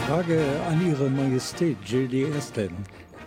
Frage 0.07 0.41
an 0.71 0.89
Ihre 0.89 1.11
Majestät, 1.11 1.79
Jill 1.85 2.07
die 2.07 2.23
Erste. 2.23 2.71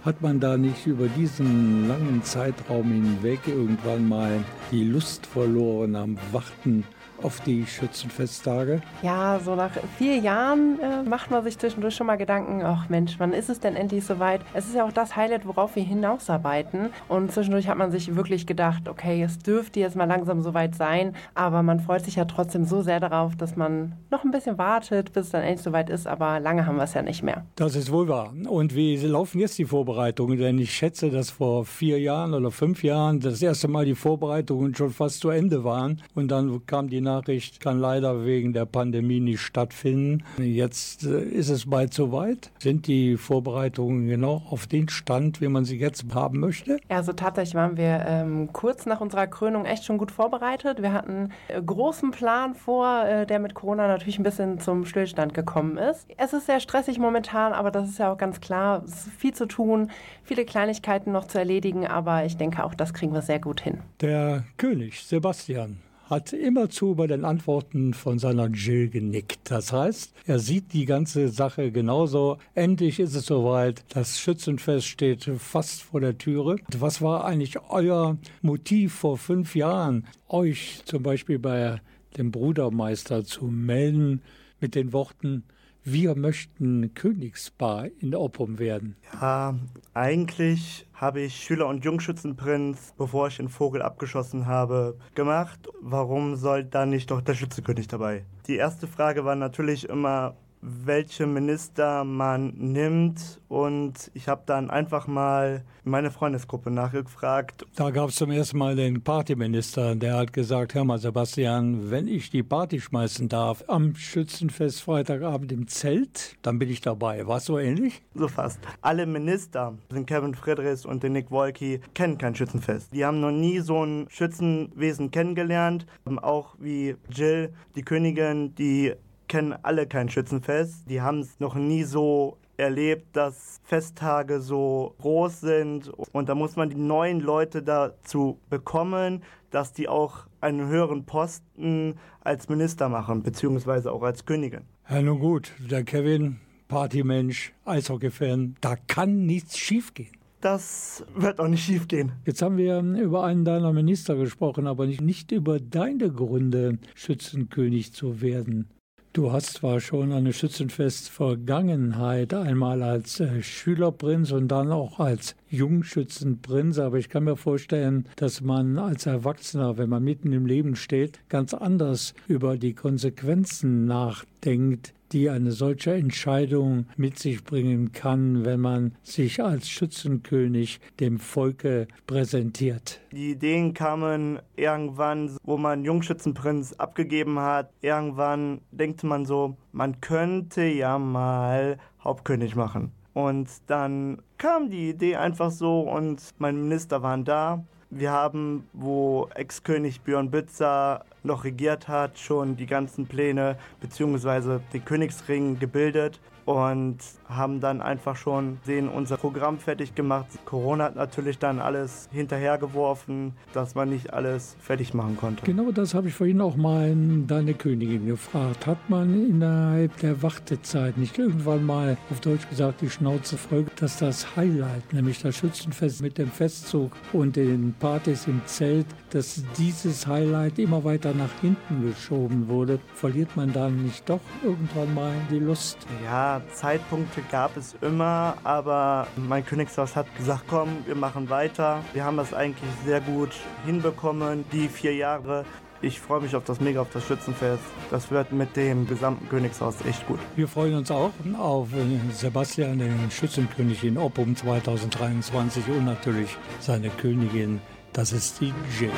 Hat 0.03 0.19
man 0.23 0.39
da 0.39 0.57
nicht 0.57 0.87
über 0.87 1.07
diesen 1.07 1.87
langen 1.87 2.23
Zeitraum 2.23 2.91
hinweg 2.91 3.41
irgendwann 3.45 4.09
mal 4.09 4.43
die 4.71 4.83
Lust 4.83 5.27
verloren 5.27 5.95
am 5.95 6.17
Warten 6.31 6.85
auf 7.23 7.41
die 7.41 7.65
Schützenfesttage? 7.65 8.81
Ja, 9.01 9.39
so 9.43 9.55
nach 9.55 9.71
vier 9.97 10.17
Jahren 10.17 10.79
äh, 10.79 11.03
macht 11.03 11.31
man 11.31 11.43
sich 11.43 11.57
zwischendurch 11.57 11.95
schon 11.95 12.07
mal 12.07 12.17
Gedanken, 12.17 12.61
ach 12.63 12.89
Mensch, 12.89 13.15
wann 13.17 13.33
ist 13.33 13.49
es 13.49 13.59
denn 13.59 13.75
endlich 13.75 14.05
soweit? 14.05 14.41
Es 14.53 14.67
ist 14.67 14.75
ja 14.75 14.85
auch 14.85 14.91
das 14.91 15.15
Highlight, 15.15 15.45
worauf 15.45 15.75
wir 15.75 15.83
hinausarbeiten. 15.83 16.89
Und 17.07 17.31
zwischendurch 17.31 17.67
hat 17.67 17.77
man 17.77 17.91
sich 17.91 18.15
wirklich 18.15 18.47
gedacht, 18.47 18.87
okay, 18.89 19.23
es 19.23 19.39
dürfte 19.39 19.79
jetzt 19.79 19.95
mal 19.95 20.05
langsam 20.05 20.41
soweit 20.41 20.75
sein, 20.75 21.15
aber 21.35 21.63
man 21.63 21.79
freut 21.79 22.05
sich 22.05 22.15
ja 22.15 22.25
trotzdem 22.25 22.65
so 22.65 22.81
sehr 22.81 22.99
darauf, 22.99 23.35
dass 23.35 23.55
man 23.55 23.93
noch 24.09 24.23
ein 24.23 24.31
bisschen 24.31 24.57
wartet, 24.57 25.13
bis 25.13 25.27
es 25.27 25.31
dann 25.31 25.43
endlich 25.43 25.61
soweit 25.61 25.89
ist, 25.89 26.07
aber 26.07 26.39
lange 26.39 26.65
haben 26.65 26.77
wir 26.77 26.83
es 26.83 26.93
ja 26.93 27.01
nicht 27.01 27.23
mehr. 27.23 27.45
Das 27.55 27.75
ist 27.75 27.91
wohl 27.91 28.07
wahr. 28.07 28.33
Und 28.49 28.75
wie 28.75 28.97
laufen 28.97 29.39
jetzt 29.39 29.57
die 29.57 29.65
Vorbereitungen? 29.65 30.37
Denn 30.37 30.59
ich 30.59 30.73
schätze, 30.73 31.09
dass 31.09 31.29
vor 31.29 31.65
vier 31.65 31.99
Jahren 31.99 32.33
oder 32.33 32.51
fünf 32.51 32.83
Jahren 32.83 33.19
das 33.19 33.41
erste 33.41 33.67
Mal 33.67 33.85
die 33.85 33.95
Vorbereitungen 33.95 34.73
schon 34.75 34.91
fast 34.91 35.19
zu 35.19 35.29
Ende 35.29 35.63
waren 35.63 36.01
und 36.15 36.29
dann 36.29 36.65
kam 36.65 36.89
die 36.89 37.01
Nachricht 37.01 37.10
kann 37.59 37.79
leider 37.79 38.25
wegen 38.25 38.53
der 38.53 38.65
Pandemie 38.65 39.19
nicht 39.19 39.41
stattfinden. 39.41 40.23
Jetzt 40.37 41.03
äh, 41.03 41.21
ist 41.21 41.49
es 41.49 41.69
bald 41.69 41.93
soweit. 41.93 42.51
Sind 42.59 42.87
die 42.87 43.17
Vorbereitungen 43.17 44.07
genau 44.07 44.43
auf 44.49 44.67
den 44.67 44.89
Stand, 44.89 45.41
wie 45.41 45.47
man 45.47 45.65
sie 45.65 45.77
jetzt 45.77 46.05
haben 46.13 46.39
möchte? 46.39 46.79
Also 46.89 47.13
tatsächlich 47.13 47.55
waren 47.55 47.77
wir 47.77 48.05
ähm, 48.07 48.49
kurz 48.53 48.85
nach 48.85 49.01
unserer 49.01 49.27
Krönung 49.27 49.65
echt 49.65 49.83
schon 49.83 49.97
gut 49.97 50.11
vorbereitet. 50.11 50.81
Wir 50.81 50.93
hatten 50.93 51.29
äh, 51.47 51.61
großen 51.61 52.11
Plan 52.11 52.55
vor, 52.55 53.05
äh, 53.05 53.25
der 53.25 53.39
mit 53.39 53.53
Corona 53.53 53.87
natürlich 53.87 54.19
ein 54.19 54.23
bisschen 54.23 54.59
zum 54.59 54.85
Stillstand 54.85 55.33
gekommen 55.33 55.77
ist. 55.77 56.07
Es 56.17 56.33
ist 56.33 56.45
sehr 56.45 56.59
stressig 56.59 56.99
momentan, 56.99 57.53
aber 57.53 57.71
das 57.71 57.89
ist 57.89 57.99
ja 57.99 58.11
auch 58.11 58.17
ganz 58.17 58.39
klar. 58.39 58.83
Es 58.85 59.07
ist 59.07 59.09
viel 59.17 59.33
zu 59.33 59.45
tun, 59.47 59.89
viele 60.23 60.45
Kleinigkeiten 60.45 61.11
noch 61.11 61.25
zu 61.25 61.37
erledigen, 61.37 61.87
aber 61.87 62.25
ich 62.25 62.37
denke 62.37 62.63
auch, 62.63 62.73
das 62.73 62.93
kriegen 62.93 63.13
wir 63.13 63.21
sehr 63.21 63.39
gut 63.39 63.61
hin. 63.61 63.79
Der 63.99 64.43
König 64.57 65.03
Sebastian 65.03 65.77
hat 66.11 66.33
immerzu 66.33 66.93
bei 66.93 67.07
den 67.07 67.23
Antworten 67.23 67.93
von 67.93 68.19
seiner 68.19 68.47
Jill 68.47 68.89
genickt. 68.89 69.49
Das 69.49 69.71
heißt, 69.71 70.13
er 70.25 70.39
sieht 70.39 70.73
die 70.73 70.85
ganze 70.85 71.29
Sache 71.29 71.71
genauso. 71.71 72.37
Endlich 72.53 72.99
ist 72.99 73.15
es 73.15 73.27
soweit. 73.27 73.85
Das 73.93 74.19
Schützenfest 74.19 74.87
steht 74.87 75.23
fast 75.37 75.83
vor 75.83 76.01
der 76.01 76.17
Türe. 76.17 76.57
Was 76.77 77.01
war 77.01 77.23
eigentlich 77.23 77.57
euer 77.69 78.17
Motiv 78.41 78.93
vor 78.93 79.17
fünf 79.17 79.55
Jahren, 79.55 80.05
euch 80.27 80.81
zum 80.83 81.01
Beispiel 81.01 81.39
bei 81.39 81.79
dem 82.17 82.29
Brudermeister 82.29 83.23
zu 83.23 83.45
melden 83.45 84.21
mit 84.59 84.75
den 84.75 84.91
Worten, 84.91 85.45
wir 85.83 86.15
möchten 86.15 86.93
Königspaar 86.93 87.87
in 87.99 88.15
Oppum 88.15 88.59
werden. 88.59 88.95
Ja, 89.13 89.55
eigentlich 89.93 90.87
habe 90.93 91.21
ich 91.21 91.35
Schüler- 91.35 91.67
und 91.67 91.83
Jungschützenprinz, 91.83 92.93
bevor 92.97 93.27
ich 93.27 93.37
den 93.37 93.49
Vogel 93.49 93.81
abgeschossen 93.81 94.45
habe, 94.45 94.97
gemacht. 95.15 95.67
Warum 95.81 96.35
soll 96.35 96.63
da 96.63 96.85
nicht 96.85 97.09
doch 97.09 97.21
der 97.21 97.33
Schützenkönig 97.33 97.87
dabei? 97.87 98.25
Die 98.47 98.57
erste 98.57 98.85
Frage 98.85 99.25
war 99.25 99.35
natürlich 99.35 99.89
immer, 99.89 100.35
welche 100.61 101.27
Minister 101.27 102.03
man 102.03 102.53
nimmt. 102.57 103.39
Und 103.47 104.11
ich 104.13 104.27
habe 104.27 104.43
dann 104.45 104.69
einfach 104.69 105.07
mal 105.07 105.63
meine 105.83 106.11
Freundesgruppe 106.11 106.71
nachgefragt. 106.71 107.65
Da 107.75 107.89
gab 107.89 108.09
es 108.09 108.15
zum 108.15 108.31
ersten 108.31 108.57
Mal 108.57 108.75
den 108.75 109.01
Partyminister, 109.03 109.95
der 109.95 110.17
hat 110.17 110.33
gesagt, 110.33 110.73
hör 110.73 110.85
mal 110.85 110.99
Sebastian, 110.99 111.89
wenn 111.89 112.07
ich 112.07 112.29
die 112.29 112.43
Party 112.43 112.79
schmeißen 112.79 113.27
darf 113.27 113.63
am 113.67 113.95
Schützenfest 113.95 114.81
Freitagabend 114.81 115.51
im 115.51 115.67
Zelt, 115.67 116.37
dann 116.41 116.59
bin 116.59 116.69
ich 116.69 116.81
dabei. 116.81 117.25
War 117.27 117.37
es 117.37 117.45
so 117.45 117.57
ähnlich? 117.57 118.01
So 118.13 118.27
fast. 118.27 118.59
Alle 118.81 119.05
Minister, 119.05 119.73
sind 119.89 120.05
Kevin 120.07 120.35
Friedrichs 120.35 120.85
und 120.85 121.03
den 121.03 121.13
Nick 121.13 121.31
Wolke, 121.31 121.81
kennen 121.93 122.17
kein 122.17 122.35
Schützenfest. 122.35 122.93
Die 122.93 123.03
haben 123.03 123.19
noch 123.19 123.31
nie 123.31 123.59
so 123.59 123.83
ein 123.83 124.07
Schützenwesen 124.09 125.11
kennengelernt. 125.11 125.85
Auch 126.21 126.55
wie 126.59 126.95
Jill, 127.09 127.53
die 127.75 127.81
Königin, 127.81 128.53
die 128.55 128.93
kennen 129.31 129.55
alle 129.63 129.87
kein 129.87 130.09
Schützenfest. 130.09 130.89
Die 130.89 130.99
haben 131.01 131.21
es 131.21 131.39
noch 131.39 131.55
nie 131.55 131.83
so 131.85 132.37
erlebt, 132.57 133.15
dass 133.15 133.61
Festtage 133.63 134.41
so 134.41 134.93
groß 134.99 135.39
sind. 135.39 135.87
Und 136.11 136.27
da 136.27 136.35
muss 136.35 136.57
man 136.57 136.69
die 136.69 136.75
neuen 136.75 137.21
Leute 137.21 137.63
dazu 137.63 138.39
bekommen, 138.49 139.23
dass 139.49 139.71
die 139.71 139.87
auch 139.87 140.27
einen 140.41 140.67
höheren 140.67 141.05
Posten 141.05 141.95
als 142.19 142.49
Minister 142.49 142.89
machen, 142.89 143.23
beziehungsweise 143.23 143.93
auch 143.93 144.03
als 144.03 144.25
Königin. 144.25 144.63
Ja, 144.89 145.01
nun 145.01 145.19
gut, 145.19 145.53
der 145.59 145.85
Kevin, 145.85 146.41
Partymensch, 146.67 147.53
Eishockey-Fan, 147.63 148.57
da 148.59 148.75
kann 148.75 149.25
nichts 149.25 149.57
schiefgehen. 149.57 150.11
Das 150.41 151.05
wird 151.15 151.39
auch 151.39 151.47
nicht 151.47 151.63
schiefgehen. 151.63 152.11
Jetzt 152.25 152.41
haben 152.41 152.57
wir 152.57 152.81
über 152.81 153.23
einen 153.23 153.45
deiner 153.45 153.71
Minister 153.71 154.17
gesprochen, 154.17 154.67
aber 154.67 154.87
nicht, 154.87 154.99
nicht 154.99 155.31
über 155.31 155.61
deine 155.61 156.11
Gründe, 156.11 156.79
Schützenkönig 156.95 157.93
zu 157.93 158.19
werden. 158.19 158.67
Du 159.13 159.33
hast 159.33 159.55
zwar 159.55 159.81
schon 159.81 160.13
eine 160.13 160.31
Schützenfest-Vergangenheit, 160.31 162.33
einmal 162.33 162.81
als 162.81 163.19
äh, 163.19 163.43
Schülerprinz 163.43 164.31
und 164.31 164.47
dann 164.47 164.71
auch 164.71 165.01
als 165.01 165.35
Jungschützenprinz, 165.49 166.79
aber 166.79 166.97
ich 166.97 167.09
kann 167.09 167.25
mir 167.25 167.35
vorstellen, 167.35 168.07
dass 168.15 168.39
man 168.39 168.79
als 168.79 169.07
Erwachsener, 169.07 169.77
wenn 169.77 169.89
man 169.89 170.05
mitten 170.05 170.31
im 170.31 170.45
Leben 170.45 170.77
steht, 170.77 171.19
ganz 171.27 171.53
anders 171.53 172.13
über 172.29 172.55
die 172.55 172.73
Konsequenzen 172.73 173.85
nachdenkt, 173.85 174.93
die 175.11 175.29
eine 175.29 175.51
solche 175.51 175.93
Entscheidung 175.93 176.85
mit 176.97 177.19
sich 177.19 177.43
bringen 177.43 177.91
kann, 177.91 178.45
wenn 178.45 178.59
man 178.59 178.95
sich 179.03 179.43
als 179.43 179.69
Schützenkönig 179.69 180.79
dem 180.99 181.19
Volke 181.19 181.87
präsentiert. 182.07 183.01
Die 183.11 183.31
Ideen 183.31 183.73
kamen 183.73 184.39
irgendwann, 184.55 185.37
wo 185.43 185.57
man 185.57 185.83
Jungschützenprinz 185.83 186.73
abgegeben 186.73 187.39
hat. 187.39 187.71
Irgendwann 187.81 188.61
denkt 188.71 189.03
man 189.03 189.25
so, 189.25 189.55
man 189.71 190.01
könnte 190.01 190.63
ja 190.63 190.97
mal 190.97 191.77
Hauptkönig 192.03 192.55
machen. 192.55 192.91
Und 193.13 193.49
dann 193.67 194.21
kam 194.37 194.69
die 194.69 194.89
Idee 194.89 195.17
einfach 195.17 195.51
so 195.51 195.81
und 195.81 196.21
meine 196.37 196.57
Minister 196.57 197.03
waren 197.03 197.25
da. 197.25 197.63
Wir 197.89 198.11
haben, 198.11 198.63
wo 198.71 199.27
Ex-König 199.35 200.01
Björn 200.01 200.31
Bützer 200.31 201.03
noch 201.23 201.43
regiert 201.43 201.87
hat, 201.87 202.17
schon 202.17 202.57
die 202.57 202.65
ganzen 202.65 203.05
Pläne 203.05 203.57
bzw. 203.81 204.59
den 204.73 204.85
Königsring 204.85 205.59
gebildet 205.59 206.19
und 206.45 206.97
haben 207.27 207.59
dann 207.59 207.81
einfach 207.81 208.15
schon 208.15 208.59
sehen 208.63 208.87
unser 208.87 209.17
Programm 209.17 209.59
fertig 209.59 209.95
gemacht. 209.95 210.27
Corona 210.45 210.85
hat 210.85 210.95
natürlich 210.95 211.39
dann 211.39 211.59
alles 211.59 212.07
hinterhergeworfen, 212.11 213.33
dass 213.53 213.75
man 213.75 213.89
nicht 213.89 214.13
alles 214.13 214.55
fertig 214.59 214.93
machen 214.93 215.17
konnte. 215.17 215.43
Genau 215.45 215.71
das 215.71 215.93
habe 215.93 216.07
ich 216.07 216.13
vorhin 216.13 216.41
auch 216.41 216.55
mal 216.55 216.95
deine 217.27 217.53
Königin 217.53 218.05
gefragt. 218.05 218.67
Hat 218.67 218.89
man 218.89 219.13
innerhalb 219.29 219.97
der 219.97 220.21
Wartezeit 220.21 220.97
nicht 220.97 221.17
irgendwann 221.17 221.65
mal 221.65 221.97
auf 222.09 222.19
Deutsch 222.19 222.47
gesagt 222.49 222.81
die 222.81 222.89
Schnauze 222.89 223.37
voll, 223.37 223.65
dass 223.79 223.97
das 223.97 224.35
Highlight, 224.35 224.93
nämlich 224.93 225.21
das 225.21 225.35
Schützenfest 225.35 226.01
mit 226.01 226.17
dem 226.17 226.29
Festzug 226.29 226.91
und 227.13 227.35
den 227.35 227.73
Partys 227.79 228.27
im 228.27 228.41
Zelt, 228.45 228.85
dass 229.11 229.43
dieses 229.57 230.07
Highlight 230.07 230.59
immer 230.59 230.83
weiter 230.83 230.91
weiter 230.91 231.13
nach 231.17 231.31
hinten 231.41 231.87
geschoben 231.87 232.47
wurde, 232.47 232.79
verliert 232.93 233.35
man 233.35 233.51
dann 233.53 233.83
nicht 233.83 234.07
doch 234.09 234.19
irgendwann 234.43 234.93
mal 234.93 235.13
die 235.29 235.39
Lust? 235.39 235.77
Ja, 236.03 236.30
Zeitpunkte 236.53 237.21
gab 237.29 237.57
es 237.57 237.75
immer, 237.81 238.35
aber 238.43 239.07
mein 239.17 239.45
Königshaus 239.45 239.95
hat 239.95 240.05
gesagt, 240.15 240.43
komm, 240.47 240.69
wir 240.85 240.95
machen 240.95 241.29
weiter. 241.29 241.83
Wir 241.93 242.05
haben 242.05 242.15
das 242.15 242.33
eigentlich 242.33 242.69
sehr 242.85 243.01
gut 243.01 243.31
hinbekommen, 243.65 244.45
die 244.53 244.69
vier 244.69 244.95
Jahre. 244.95 245.45
Ich 245.83 245.99
freue 245.99 246.21
mich 246.21 246.35
auf 246.35 246.43
das 246.43 246.61
Mega, 246.61 246.81
auf 246.81 246.89
das 246.93 247.05
Schützenfest. 247.07 247.63
Das 247.89 248.11
wird 248.11 248.31
mit 248.31 248.55
dem 248.55 248.85
gesamten 248.87 249.27
Königshaus 249.27 249.75
echt 249.85 250.07
gut. 250.07 250.19
Wir 250.35 250.47
freuen 250.47 250.75
uns 250.75 250.91
auch 250.91 251.11
auf 251.37 251.73
äh, 251.73 252.13
Sebastian, 252.13 252.77
den 252.77 253.09
Schützenkönig 253.09 253.83
in 253.83 253.97
Oppum 253.97 254.35
2023 254.35 255.67
und 255.69 255.85
natürlich 255.85 256.37
seine 256.59 256.89
Königin, 256.89 257.61
das 257.93 258.13
ist 258.13 258.39
die 258.39 258.53
Jill. 258.79 258.91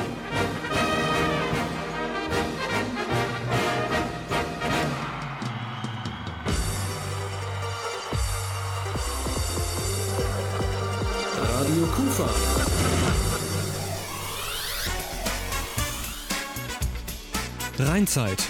Rheinzeit. 18.04 18.46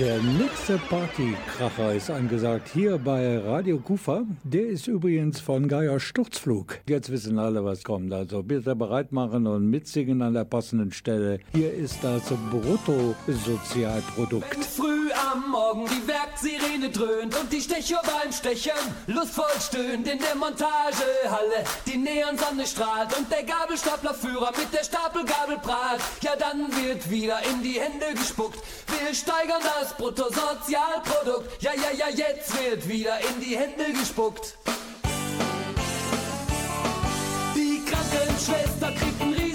Der 0.00 0.20
nächste 0.20 0.78
Partykracher 0.78 1.94
ist 1.94 2.10
angesagt 2.10 2.68
hier 2.74 2.98
bei 2.98 3.38
Radio 3.38 3.78
Kufa. 3.78 4.24
Der 4.42 4.66
ist 4.66 4.88
übrigens 4.88 5.38
von 5.38 5.68
Geier 5.68 6.00
Sturzflug. 6.00 6.80
Jetzt 6.88 7.12
wissen 7.12 7.38
alle, 7.38 7.64
was 7.64 7.84
kommt. 7.84 8.12
Also 8.12 8.42
bitte 8.42 8.74
bereit 8.74 9.12
machen 9.12 9.46
und 9.46 9.70
mitsingen 9.70 10.22
an 10.22 10.34
der 10.34 10.44
passenden 10.44 10.90
Stelle. 10.90 11.38
Hier 11.54 11.72
ist 11.72 12.02
das 12.02 12.24
Bruttosozialprodukt. 12.50 14.56
Wenn 14.56 14.62
früh 14.62 15.05
am 15.32 15.50
Morgen 15.50 15.86
die 15.86 16.06
Werksirene 16.06 16.90
dröhnt 16.90 17.36
und 17.36 17.52
die 17.52 17.60
Stecher 17.60 18.00
beim 18.04 18.32
Stechen 18.32 18.72
lustvoll 19.06 19.44
stöhnt 19.60 20.06
in 20.06 20.18
der 20.18 20.34
Montagehalle, 20.36 21.64
die 21.86 21.96
Neonsonne 21.96 22.66
strahlt 22.66 23.16
und 23.16 23.30
der 23.30 23.42
Gabelstaplerführer 23.42 24.52
mit 24.56 24.72
der 24.72 24.84
Stapelgabel 24.84 25.58
prahlt, 25.58 26.00
ja 26.22 26.36
dann 26.36 26.68
wird 26.76 27.10
wieder 27.10 27.40
in 27.50 27.62
die 27.62 27.80
Hände 27.80 28.14
gespuckt. 28.14 28.58
Wir 28.86 29.14
steigern 29.14 29.62
das 29.80 29.96
Bruttosozialprodukt. 29.96 31.62
Ja, 31.62 31.72
ja, 31.74 31.90
ja, 31.96 32.08
jetzt 32.08 32.56
wird 32.58 32.88
wieder 32.88 33.18
in 33.20 33.40
die 33.40 33.56
Hände 33.56 33.92
gespuckt. 33.98 34.56
Die 37.54 37.82
Krankenschwester 37.84 38.92
kriegt 38.92 39.20
einen 39.20 39.45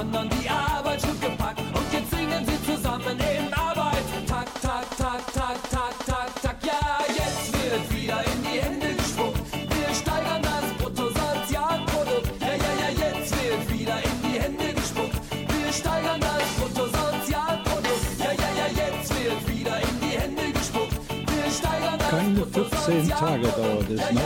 einen 0.00 0.39
14 22.90 23.08
Tage 23.10 23.42
dauert 23.42 23.88
es 23.88 24.12
noch. 24.12 24.20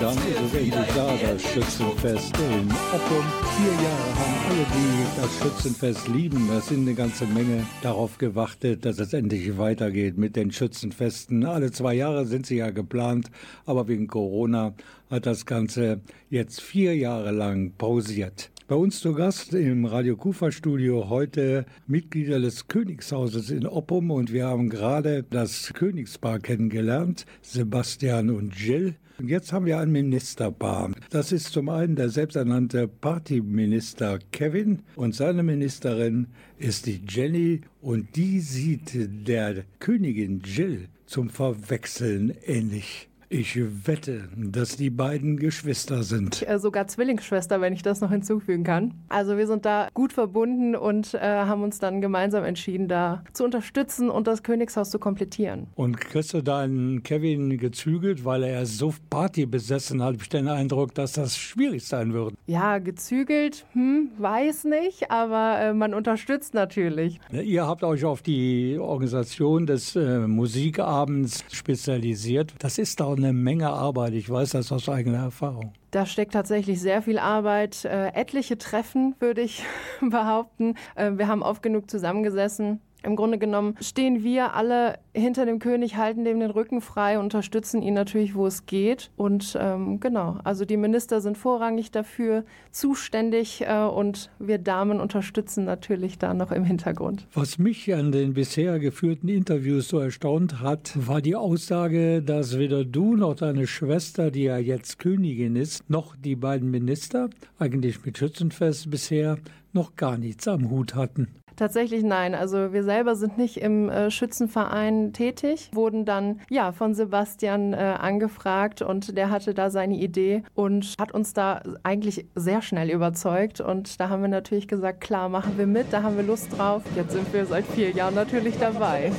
Dann 0.00 0.16
ist 0.16 0.40
es 0.46 0.54
endlich 0.54 0.86
da, 0.94 1.16
das 1.16 1.42
Schützenfest 1.42 2.36
in 2.36 2.68
Oppum. 2.92 3.24
Vier 3.56 3.72
Jahre 3.84 4.18
haben 4.18 4.38
alle, 4.48 4.66
die 4.74 5.20
das 5.20 5.38
Schützenfest 5.38 6.08
lieben, 6.08 6.48
das 6.52 6.66
sind 6.66 6.80
eine 6.80 6.94
ganze 6.94 7.26
Menge, 7.26 7.64
darauf 7.82 8.18
gewartet, 8.18 8.84
dass 8.84 8.98
es 8.98 9.12
endlich 9.12 9.56
weitergeht 9.56 10.18
mit 10.18 10.34
den 10.34 10.50
Schützenfesten. 10.50 11.44
Alle 11.44 11.70
zwei 11.70 11.94
Jahre 11.94 12.26
sind 12.26 12.46
sie 12.46 12.56
ja 12.56 12.70
geplant, 12.70 13.30
aber 13.66 13.86
wegen 13.86 14.08
Corona 14.08 14.74
hat 15.10 15.26
das 15.26 15.46
Ganze 15.46 16.00
jetzt 16.28 16.60
vier 16.60 16.96
Jahre 16.96 17.30
lang 17.30 17.72
pausiert. 17.78 18.50
Bei 18.68 18.76
uns 18.76 19.00
zu 19.00 19.14
Gast 19.14 19.54
im 19.54 19.86
Radio 19.86 20.14
Kufa 20.14 20.52
Studio 20.52 21.08
heute 21.08 21.64
Mitglieder 21.86 22.38
des 22.38 22.68
Königshauses 22.68 23.48
in 23.48 23.66
Oppum 23.66 24.10
und 24.10 24.30
wir 24.30 24.44
haben 24.44 24.68
gerade 24.68 25.22
das 25.22 25.72
Königspaar 25.72 26.38
kennengelernt, 26.38 27.24
Sebastian 27.40 28.28
und 28.28 28.54
Jill. 28.54 28.96
Und 29.18 29.28
jetzt 29.30 29.54
haben 29.54 29.64
wir 29.64 29.78
ein 29.78 29.90
Ministerpaar. 29.90 30.92
Das 31.08 31.32
ist 31.32 31.50
zum 31.50 31.70
einen 31.70 31.96
der 31.96 32.10
selbsternannte 32.10 32.88
Partyminister 32.88 34.18
Kevin 34.32 34.82
und 34.96 35.14
seine 35.14 35.42
Ministerin 35.42 36.26
ist 36.58 36.84
die 36.84 37.00
Jenny 37.08 37.62
und 37.80 38.16
die 38.16 38.40
sieht 38.40 38.90
der 39.26 39.64
Königin 39.78 40.42
Jill 40.44 40.88
zum 41.06 41.30
Verwechseln 41.30 42.34
ähnlich. 42.44 43.07
Ich 43.30 43.58
wette, 43.86 44.26
dass 44.34 44.76
die 44.76 44.88
beiden 44.88 45.36
Geschwister 45.36 46.02
sind. 46.02 46.48
Äh, 46.48 46.58
sogar 46.58 46.86
Zwillingsschwester, 46.86 47.60
wenn 47.60 47.74
ich 47.74 47.82
das 47.82 48.00
noch 48.00 48.10
hinzufügen 48.10 48.64
kann. 48.64 48.94
Also 49.10 49.36
wir 49.36 49.46
sind 49.46 49.66
da 49.66 49.88
gut 49.92 50.14
verbunden 50.14 50.74
und 50.74 51.12
äh, 51.12 51.20
haben 51.20 51.62
uns 51.62 51.78
dann 51.78 52.00
gemeinsam 52.00 52.44
entschieden, 52.44 52.88
da 52.88 53.22
zu 53.34 53.44
unterstützen 53.44 54.08
und 54.08 54.26
das 54.26 54.42
Königshaus 54.42 54.88
zu 54.88 54.98
komplettieren. 54.98 55.66
Und 55.74 56.00
kriegst 56.00 56.32
du 56.32 56.40
deinen 56.40 57.02
Kevin 57.02 57.58
gezügelt, 57.58 58.24
weil 58.24 58.44
er 58.44 58.64
so 58.64 58.94
Party 59.10 59.44
besessen 59.44 60.02
hat? 60.02 60.16
Ich 60.22 60.30
den 60.30 60.48
Eindruck, 60.48 60.94
dass 60.94 61.12
das 61.12 61.36
schwierig 61.36 61.84
sein 61.84 62.14
wird. 62.14 62.32
Ja, 62.46 62.78
gezügelt, 62.78 63.66
hm, 63.74 64.10
weiß 64.16 64.64
nicht, 64.64 65.10
aber 65.10 65.58
äh, 65.60 65.74
man 65.74 65.92
unterstützt 65.92 66.54
natürlich. 66.54 67.20
Ihr 67.30 67.66
habt 67.66 67.84
euch 67.84 68.06
auf 68.06 68.22
die 68.22 68.78
Organisation 68.78 69.66
des 69.66 69.96
äh, 69.96 70.20
Musikabends 70.20 71.44
spezialisiert. 71.52 72.54
Das 72.58 72.78
ist 72.78 73.00
doch 73.18 73.24
eine 73.24 73.32
Menge 73.32 73.68
Arbeit. 73.68 74.14
Ich 74.14 74.30
weiß 74.30 74.50
das 74.50 74.72
aus 74.72 74.88
eigener 74.88 75.18
Erfahrung. 75.18 75.72
Da 75.90 76.06
steckt 76.06 76.32
tatsächlich 76.32 76.80
sehr 76.80 77.02
viel 77.02 77.18
Arbeit. 77.18 77.84
Äh, 77.84 78.08
etliche 78.08 78.58
Treffen, 78.58 79.14
würde 79.20 79.40
ich 79.42 79.64
behaupten. 80.00 80.74
Äh, 80.94 81.12
wir 81.16 81.28
haben 81.28 81.42
oft 81.42 81.62
genug 81.62 81.90
zusammengesessen 81.90 82.80
im 83.08 83.16
Grunde 83.16 83.38
genommen 83.38 83.74
stehen 83.80 84.22
wir 84.22 84.54
alle 84.54 84.98
hinter 85.14 85.46
dem 85.46 85.58
König, 85.58 85.96
halten 85.96 86.24
dem 86.24 86.40
den 86.40 86.50
Rücken 86.50 86.80
frei, 86.80 87.18
unterstützen 87.18 87.82
ihn 87.82 87.94
natürlich, 87.94 88.34
wo 88.34 88.46
es 88.46 88.66
geht. 88.66 89.10
Und 89.16 89.56
ähm, 89.60 89.98
genau, 89.98 90.38
also 90.44 90.64
die 90.64 90.76
Minister 90.76 91.20
sind 91.20 91.36
vorrangig 91.36 91.90
dafür 91.90 92.44
zuständig 92.70 93.62
äh, 93.62 93.84
und 93.84 94.30
wir 94.38 94.58
Damen 94.58 95.00
unterstützen 95.00 95.64
natürlich 95.64 96.18
da 96.18 96.34
noch 96.34 96.52
im 96.52 96.64
Hintergrund. 96.64 97.26
Was 97.34 97.58
mich 97.58 97.92
an 97.94 98.12
den 98.12 98.34
bisher 98.34 98.78
geführten 98.78 99.28
Interviews 99.28 99.88
so 99.88 99.98
erstaunt 99.98 100.60
hat, 100.60 100.92
war 100.94 101.22
die 101.22 101.34
Aussage, 101.34 102.22
dass 102.22 102.58
weder 102.58 102.84
du 102.84 103.16
noch 103.16 103.34
deine 103.34 103.66
Schwester, 103.66 104.30
die 104.30 104.44
ja 104.44 104.58
jetzt 104.58 104.98
Königin 104.98 105.56
ist, 105.56 105.88
noch 105.88 106.14
die 106.14 106.36
beiden 106.36 106.70
Minister, 106.70 107.30
eigentlich 107.58 108.04
mit 108.04 108.18
Schützenfest 108.18 108.90
bisher, 108.90 109.38
noch 109.72 109.96
gar 109.96 110.18
nichts 110.18 110.46
am 110.46 110.70
Hut 110.70 110.94
hatten. 110.94 111.28
Tatsächlich 111.58 112.04
nein. 112.04 112.36
Also 112.36 112.72
wir 112.72 112.84
selber 112.84 113.16
sind 113.16 113.36
nicht 113.36 113.56
im 113.56 113.88
äh, 113.88 114.12
Schützenverein 114.12 115.12
tätig, 115.12 115.70
wurden 115.74 116.04
dann 116.04 116.40
ja 116.48 116.70
von 116.70 116.94
Sebastian 116.94 117.72
äh, 117.72 117.96
angefragt 117.98 118.80
und 118.80 119.18
der 119.18 119.30
hatte 119.30 119.54
da 119.54 119.68
seine 119.68 119.96
Idee 119.96 120.44
und 120.54 120.94
hat 121.00 121.10
uns 121.10 121.32
da 121.32 121.60
eigentlich 121.82 122.26
sehr 122.36 122.62
schnell 122.62 122.90
überzeugt. 122.90 123.60
Und 123.60 123.98
da 123.98 124.08
haben 124.08 124.22
wir 124.22 124.28
natürlich 124.28 124.68
gesagt, 124.68 125.00
klar, 125.00 125.28
machen 125.28 125.58
wir 125.58 125.66
mit, 125.66 125.86
da 125.90 126.04
haben 126.04 126.16
wir 126.16 126.22
Lust 126.22 126.56
drauf. 126.56 126.84
Jetzt 126.94 127.10
sind 127.10 127.32
wir 127.32 127.44
seit 127.44 127.66
vier 127.66 127.90
Jahren 127.90 128.14
natürlich 128.14 128.56
dabei. 128.56 129.10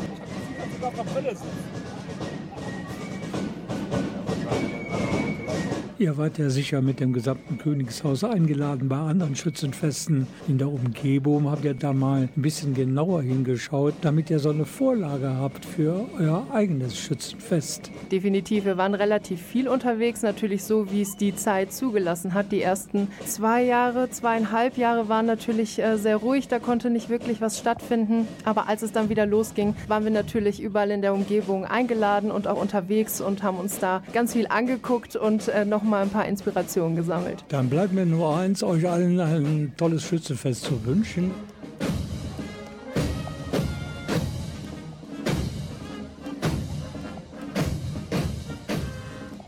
Ihr 6.00 6.18
wart 6.18 6.38
ja 6.38 6.50
sicher 6.50 6.82
mit 6.82 7.02
dem 7.02 7.12
gesamten 7.12 7.58
Königshaus 7.58 8.24
eingeladen 8.24 8.88
bei 8.88 8.96
anderen 8.96 9.36
Schützenfesten 9.36 10.28
in 10.48 10.58
der 10.58 10.70
Umgebung. 10.70 11.52
Habt 11.52 11.66
ihr 11.66 11.74
da 11.74 11.92
mal 11.92 12.30
ein 12.34 12.42
bisschen 12.42 12.74
genauer 12.74 13.22
hingeschaut, 13.22 13.96
damit 14.00 14.30
ihr 14.30 14.40
so 14.40 14.52
eine 14.52 14.64
Vorlage 14.64 15.36
habt 15.36 15.66
für 15.66 16.06
euer 16.18 16.48
eigenes 16.54 16.98
Schützenfest? 16.98 17.92
Definitiv. 18.14 18.64
Wir 18.64 18.78
waren 18.78 18.94
relativ 18.94 19.42
viel 19.42 19.68
unterwegs, 19.68 20.22
natürlich 20.22 20.64
so, 20.64 20.90
wie 20.90 21.02
es 21.02 21.18
die 21.18 21.36
Zeit 21.36 21.74
zugelassen 21.74 22.34
hat. 22.34 22.54
Die 22.54 22.62
ersten 22.62 23.10
zwei 23.26 23.66
Jahre, 23.66 24.10
zweieinhalb 24.10 24.78
Jahre 24.78 25.10
waren 25.10 25.26
natürlich 25.26 25.80
äh, 25.80 25.98
sehr 25.98 26.16
ruhig. 26.16 26.48
Da 26.48 26.60
konnte 26.60 26.90
nicht 26.90 27.10
wirklich 27.10 27.42
was 27.42 27.60
stattfinden. 27.60 28.26
Aber 28.46 28.70
als 28.70 28.84
es 28.84 28.94
dann 28.94 29.10
wieder 29.10 29.26
losging, 29.26 29.76
waren 29.90 30.06
wir 30.06 30.12
natürlich 30.12 30.62
überall 30.62 30.92
in 30.92 31.02
der 31.02 31.14
Umgebung 31.14 31.66
eingeladen 31.66 32.32
und 32.32 32.48
auch 32.48 32.62
unterwegs 32.62 33.20
und 33.20 33.44
haben 33.44 33.58
uns 33.58 33.80
da 33.80 34.02
ganz 34.14 34.32
viel 34.32 34.48
angeguckt 34.48 35.18
und 35.18 35.50
äh, 35.50 35.66
noch 35.66 35.89
mal 35.90 36.02
ein 36.04 36.10
paar 36.10 36.26
Inspirationen 36.26 36.96
gesammelt. 36.96 37.44
Dann 37.50 37.70
bleibt 37.70 37.94
mir 37.94 38.06
nur 38.06 38.38
eins, 38.38 38.64
euch 38.64 38.88
allen 38.88 39.20
ein 39.20 39.74
tolles 39.78 40.04
Schützenfest 40.04 40.64
zu 40.64 40.86
wünschen. 40.86 41.32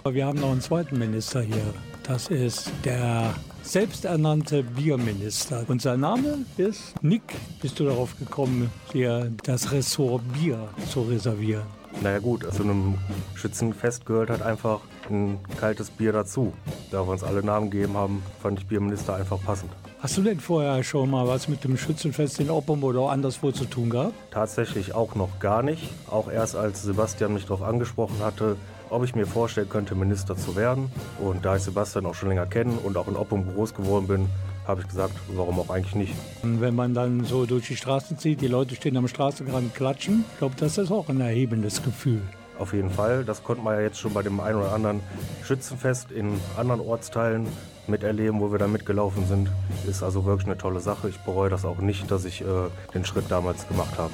Wir 0.04 0.25
haben 0.25 0.39
noch 0.39 0.51
einen 0.51 0.62
zweiten 0.62 0.97
Minister 0.97 1.41
hier. 1.41 1.73
Das 2.04 2.27
ist 2.27 2.71
der 2.84 3.36
selbsternannte 3.62 4.63
Bierminister. 4.63 5.63
Und 5.67 5.82
sein 5.82 5.99
Name 5.99 6.39
ist 6.58 6.95
Nick. 7.01 7.21
Bist 7.62 7.80
du 7.80 7.86
darauf 7.86 8.17
gekommen, 8.17 8.69
dir 8.93 9.32
das 9.43 9.71
Ressort 9.71 10.23
Bier 10.34 10.67
zu 10.89 11.04
reservieren? 11.04 11.81
Naja 12.01 12.19
gut, 12.19 12.51
zu 12.54 12.63
einem 12.63 12.97
Schützenfest 13.36 14.06
gehört 14.06 14.30
halt 14.30 14.41
einfach 14.41 14.80
ein 15.10 15.39
kaltes 15.60 15.89
Bier 15.89 16.13
dazu. 16.13 16.54
Da 16.91 17.06
wir 17.06 17.12
uns 17.12 17.23
alle 17.23 17.43
Namen 17.43 17.69
gegeben 17.69 17.95
haben, 17.95 18.23
fand 18.41 18.60
ich 18.60 18.67
Bierminister 18.67 19.15
einfach 19.15 19.41
passend. 19.43 19.71
Hast 19.99 20.17
du 20.17 20.23
denn 20.23 20.39
vorher 20.39 20.84
schon 20.84 21.12
mal 21.12 21.27
was 21.27 21.47
mit 21.47 21.63
dem 21.63 21.77
Schützenfest 21.77 22.39
in 22.39 22.49
Oppum 22.49 22.84
oder 22.84 23.12
anderswo 23.12 23.51
zu 23.51 23.65
tun 23.65 23.91
gehabt? 23.91 24.13
Tatsächlich 24.32 24.95
auch 24.95 25.13
noch 25.13 25.39
gar 25.39 25.62
nicht. 25.62 25.89
Auch 26.10 26.32
erst 26.32 26.56
als 26.56 26.82
Sebastian 26.82 27.36
mich 27.36 27.43
darauf 27.43 27.62
angesprochen 27.62 28.17
hatte, 28.19 28.56
ob 28.89 29.04
ich 29.04 29.13
mir 29.13 29.27
vorstellen 29.27 29.69
könnte, 29.69 29.93
Minister 29.93 30.36
zu 30.36 30.56
werden. 30.56 30.91
Und 31.19 31.45
da 31.45 31.56
ich 31.56 31.62
Sebastian 31.62 32.08
auch 32.08 32.15
schon 32.15 32.30
länger 32.30 32.47
kenne 32.47 32.73
und 32.84 32.97
auch 32.97 33.08
in 33.08 33.15
Oppum 33.15 33.54
groß 33.54 33.75
geworden 33.75 34.08
bin, 34.08 34.30
habe 34.71 34.81
ich 34.81 34.88
gesagt, 34.88 35.13
warum 35.36 35.60
auch 35.60 35.69
eigentlich 35.69 35.95
nicht. 35.95 36.13
Wenn 36.41 36.75
man 36.75 36.93
dann 36.93 37.25
so 37.25 37.45
durch 37.45 37.67
die 37.67 37.75
Straßen 37.75 38.17
zieht, 38.17 38.41
die 38.41 38.47
Leute 38.47 38.75
stehen 38.75 38.97
am 38.97 39.07
Straßenrand 39.07 39.75
klatschen, 39.75 40.25
ich 40.31 40.39
glaube, 40.39 40.55
das 40.57 40.77
ist 40.77 40.91
auch 40.91 41.10
ein 41.10 41.21
erhebendes 41.21 41.84
Gefühl. 41.84 42.21
Auf 42.57 42.73
jeden 42.73 42.89
Fall. 42.89 43.23
Das 43.25 43.43
konnte 43.43 43.63
man 43.63 43.75
ja 43.75 43.81
jetzt 43.81 43.99
schon 43.99 44.13
bei 44.13 44.21
dem 44.21 44.39
einen 44.39 44.60
oder 44.60 44.71
anderen 44.71 45.01
Schützenfest 45.43 46.12
in 46.12 46.39
anderen 46.57 46.79
Ortsteilen 46.81 47.47
miterleben, 47.88 48.39
wo 48.39 48.51
wir 48.51 48.60
da 48.60 48.67
mitgelaufen 48.67 49.25
sind. 49.27 49.49
Ist 49.88 50.03
also 50.03 50.25
wirklich 50.25 50.47
eine 50.47 50.57
tolle 50.57 50.79
Sache. 50.79 51.10
Ich 51.10 51.19
bereue 51.19 51.49
das 51.49 51.65
auch 51.65 51.79
nicht, 51.79 52.10
dass 52.12 52.23
ich 52.25 52.41
äh, 52.41 52.45
den 52.93 53.03
Schritt 53.03 53.25
damals 53.29 53.67
gemacht 53.67 53.97
habe. 53.97 54.13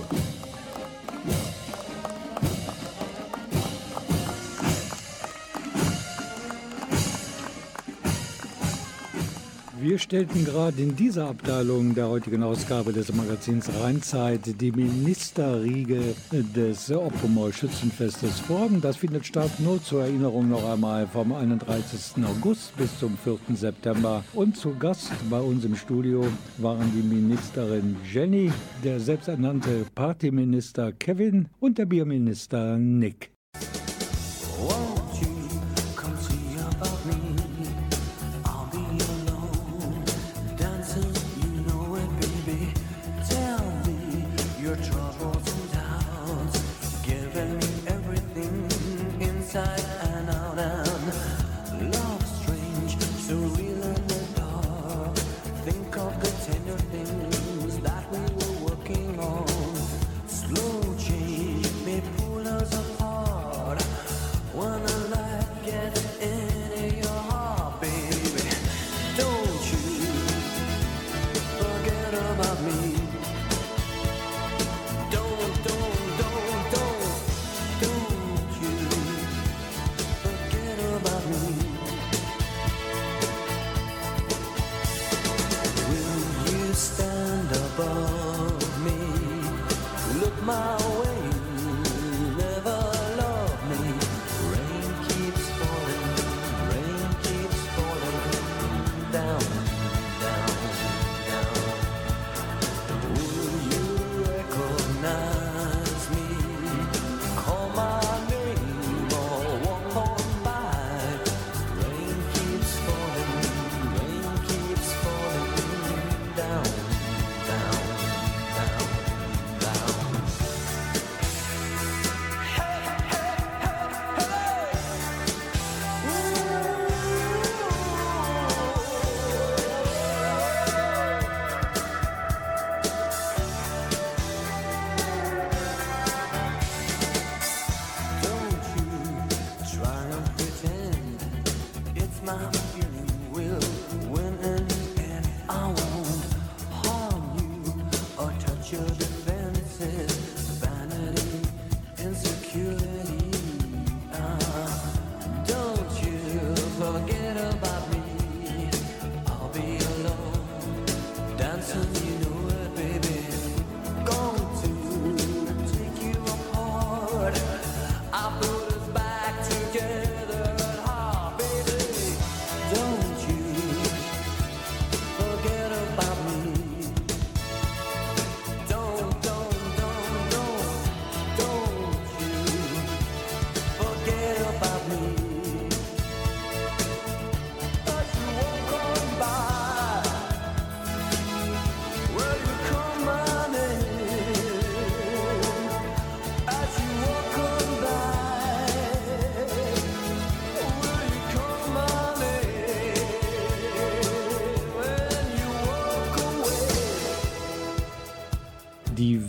Wir 9.88 10.00
stellten 10.00 10.43
gerade 10.43 10.82
in 10.82 10.97
dieser 10.97 11.30
Abteilung 11.30 11.95
der 11.95 12.10
heutigen 12.10 12.43
Ausgabe 12.43 12.91
des 12.91 13.13
Magazins 13.13 13.69
Rheinzeit 13.80 14.41
die 14.60 14.73
Ministerriege 14.73 16.13
des 16.30 16.91
Oppumer 16.91 17.54
Schützenfestes 17.54 18.41
vor. 18.41 18.67
Das 18.82 18.97
findet 18.97 19.26
statt 19.26 19.50
nur 19.60 19.82
zur 19.82 20.02
Erinnerung 20.02 20.50
noch 20.50 20.69
einmal 20.69 21.08
vom 21.08 21.32
31. 21.32 22.21
August 22.26 22.76
bis 22.76 23.00
zum 23.00 23.17
4. 23.17 23.38
September. 23.56 24.26
Und 24.34 24.58
zu 24.58 24.76
Gast 24.78 25.13
bei 25.30 25.39
uns 25.39 25.63
im 25.63 25.78
Studio 25.78 26.28
waren 26.58 26.91
die 26.93 27.08
Ministerin 27.08 27.95
Jenny, 28.12 28.52
der 28.84 29.00
selbsternannte 29.00 29.86
Partyminister 29.95 30.91
Kevin 30.91 31.47
und 31.62 31.78
der 31.78 31.86
Bierminister 31.86 32.78
Nick. 32.78 33.32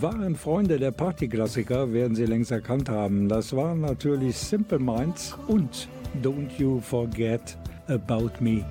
Wahren 0.03 0.37
Freunde 0.37 0.79
der 0.79 0.91
Partyklassiker 0.91 1.93
werden 1.93 2.15
Sie 2.15 2.27
längst 2.27 2.51
erkannt 2.51 2.89
haben. 2.89 3.29
Das 3.29 3.55
waren 3.55 3.81
natürlich 3.81 4.37
Simple 4.37 4.79
Minds 4.79 5.37
und 5.47 5.89
Don't 6.23 6.51
You 6.59 6.81
Forget 6.81 7.57
About 7.89 8.31
Me. 8.41 8.65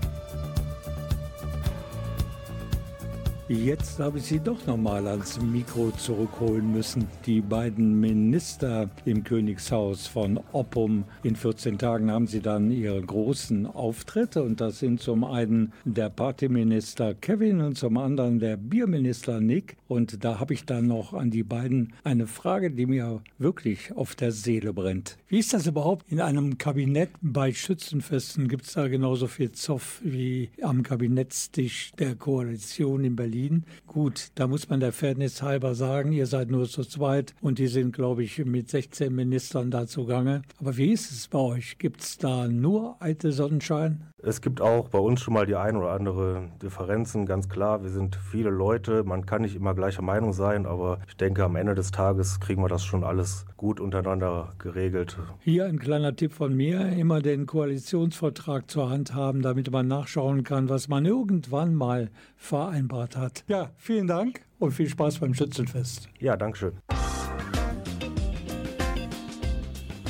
Jetzt 3.50 4.00
habe 4.00 4.18
ich 4.18 4.26
Sie 4.26 4.42
doch 4.42 4.68
nochmal 4.68 5.08
ans 5.08 5.40
Mikro 5.40 5.92
zurückholen 5.92 6.70
müssen. 6.70 7.08
Die 7.26 7.40
beiden 7.40 7.98
Minister 7.98 8.90
im 9.06 9.24
Königshaus 9.24 10.06
von 10.06 10.38
Oppum. 10.52 11.06
In 11.24 11.38
14 11.38 11.78
Tagen 11.78 12.12
haben 12.12 12.28
sie 12.28 12.42
dann 12.42 12.72
ihre 12.72 13.02
großen 13.02 13.66
Auftritte 13.66 14.44
und 14.44 14.60
das 14.60 14.80
sind 14.80 15.00
zum 15.00 15.24
einen 15.24 15.72
der 15.86 16.10
Partyminister 16.10 17.14
Kevin 17.14 17.62
und 17.62 17.78
zum 17.78 17.98
anderen 17.98 18.40
der 18.40 18.58
Bierminister 18.58 19.40
Nick. 19.40 19.78
Und 19.88 20.26
da 20.26 20.42
habe 20.42 20.54
ich 20.54 20.66
dann 20.66 20.88
noch 20.88 21.14
an 21.14 21.32
die 21.32 21.44
beiden 21.44 21.94
eine 22.04 22.28
Frage, 22.28 22.70
die 22.70 22.86
mir 22.86 23.22
wirklich 23.38 23.94
auf 23.94 24.16
der 24.16 24.34
Seele 24.34 24.74
brennt. 24.74 25.18
Wie 25.30 25.40
ist 25.40 25.54
das 25.54 25.68
überhaupt 25.68 26.12
in 26.12 26.20
einem 26.20 26.58
Kabinett 26.58 27.12
bei 27.22 27.54
Schützenfesten? 27.54 28.50
Gibt 28.50 28.66
es 28.66 28.74
da 28.74 28.90
genauso 28.90 29.28
viel 29.28 29.54
Zoff 29.54 30.02
wie 30.04 30.50
am 30.62 30.84
Kabinettstisch 30.84 31.94
der 31.98 32.16
Koalition 32.16 33.06
in 33.06 33.16
Berlin? 33.16 33.37
Berlin. 33.38 33.66
Gut, 33.86 34.32
da 34.36 34.48
muss 34.48 34.70
man 34.70 34.80
der 34.80 34.92
Fairness 34.92 35.42
halber 35.42 35.76
sagen, 35.76 36.12
ihr 36.12 36.26
seid 36.26 36.50
nur 36.50 36.68
zu 36.68 36.84
zweit 36.84 37.36
und 37.42 37.60
die 37.60 37.68
sind, 37.68 37.94
glaube 37.94 38.24
ich, 38.24 38.44
mit 38.44 38.70
16 38.70 39.14
Ministern 39.14 39.70
da 39.70 39.86
zugange. 39.86 40.42
Aber 40.60 40.76
wie 40.78 40.92
ist 40.92 41.12
es 41.12 41.28
bei 41.28 41.40
euch? 41.40 41.78
Gibt 41.78 42.02
es 42.02 42.18
da 42.18 42.48
nur 42.48 42.96
alte 43.00 43.32
Sonnenschein? 43.32 44.08
Es 44.24 44.42
gibt 44.42 44.62
auch 44.62 44.90
bei 44.90 44.98
uns 44.98 45.22
schon 45.22 45.36
mal 45.36 45.46
die 45.46 45.56
ein 45.56 45.76
oder 45.76 45.92
andere 45.92 46.50
Differenzen, 46.64 47.28
ganz 47.28 47.50
klar. 47.50 47.84
Wir 47.84 47.92
sind 47.92 48.16
viele 48.16 48.50
Leute, 48.50 49.04
man 49.04 49.28
kann 49.28 49.44
nicht 49.44 49.56
immer 49.56 49.76
gleicher 49.76 50.02
Meinung 50.02 50.34
sein, 50.34 50.66
aber 50.66 51.00
ich 51.08 51.16
denke, 51.18 51.44
am 51.44 51.56
Ende 51.56 51.76
des 51.76 51.92
Tages 51.92 52.40
kriegen 52.40 52.64
wir 52.64 52.68
das 52.68 52.84
schon 52.84 53.04
alles 53.04 53.46
gut 53.58 53.80
untereinander 53.80 54.54
geregelt. 54.58 55.18
Hier 55.42 55.66
ein 55.66 55.78
kleiner 55.78 56.16
Tipp 56.16 56.34
von 56.34 56.56
mir, 56.56 56.94
immer 56.94 57.22
den 57.22 57.46
Koalitionsvertrag 57.46 58.72
zur 58.72 58.90
Hand 58.90 59.14
haben, 59.14 59.44
damit 59.44 59.70
man 59.70 59.88
nachschauen 59.88 60.44
kann, 60.44 60.68
was 60.68 60.88
man 60.88 61.06
irgendwann 61.06 61.76
mal 61.76 62.10
vereinbart 62.38 63.18
hat. 63.18 63.27
Ja, 63.48 63.72
vielen 63.78 64.08
Dank 64.08 64.42
und 64.60 64.72
viel 64.72 64.90
Spaß 64.90 65.20
beim 65.20 65.34
Schützenfest. 65.34 66.10
Ja, 66.20 66.36
Dankeschön. 66.36 66.74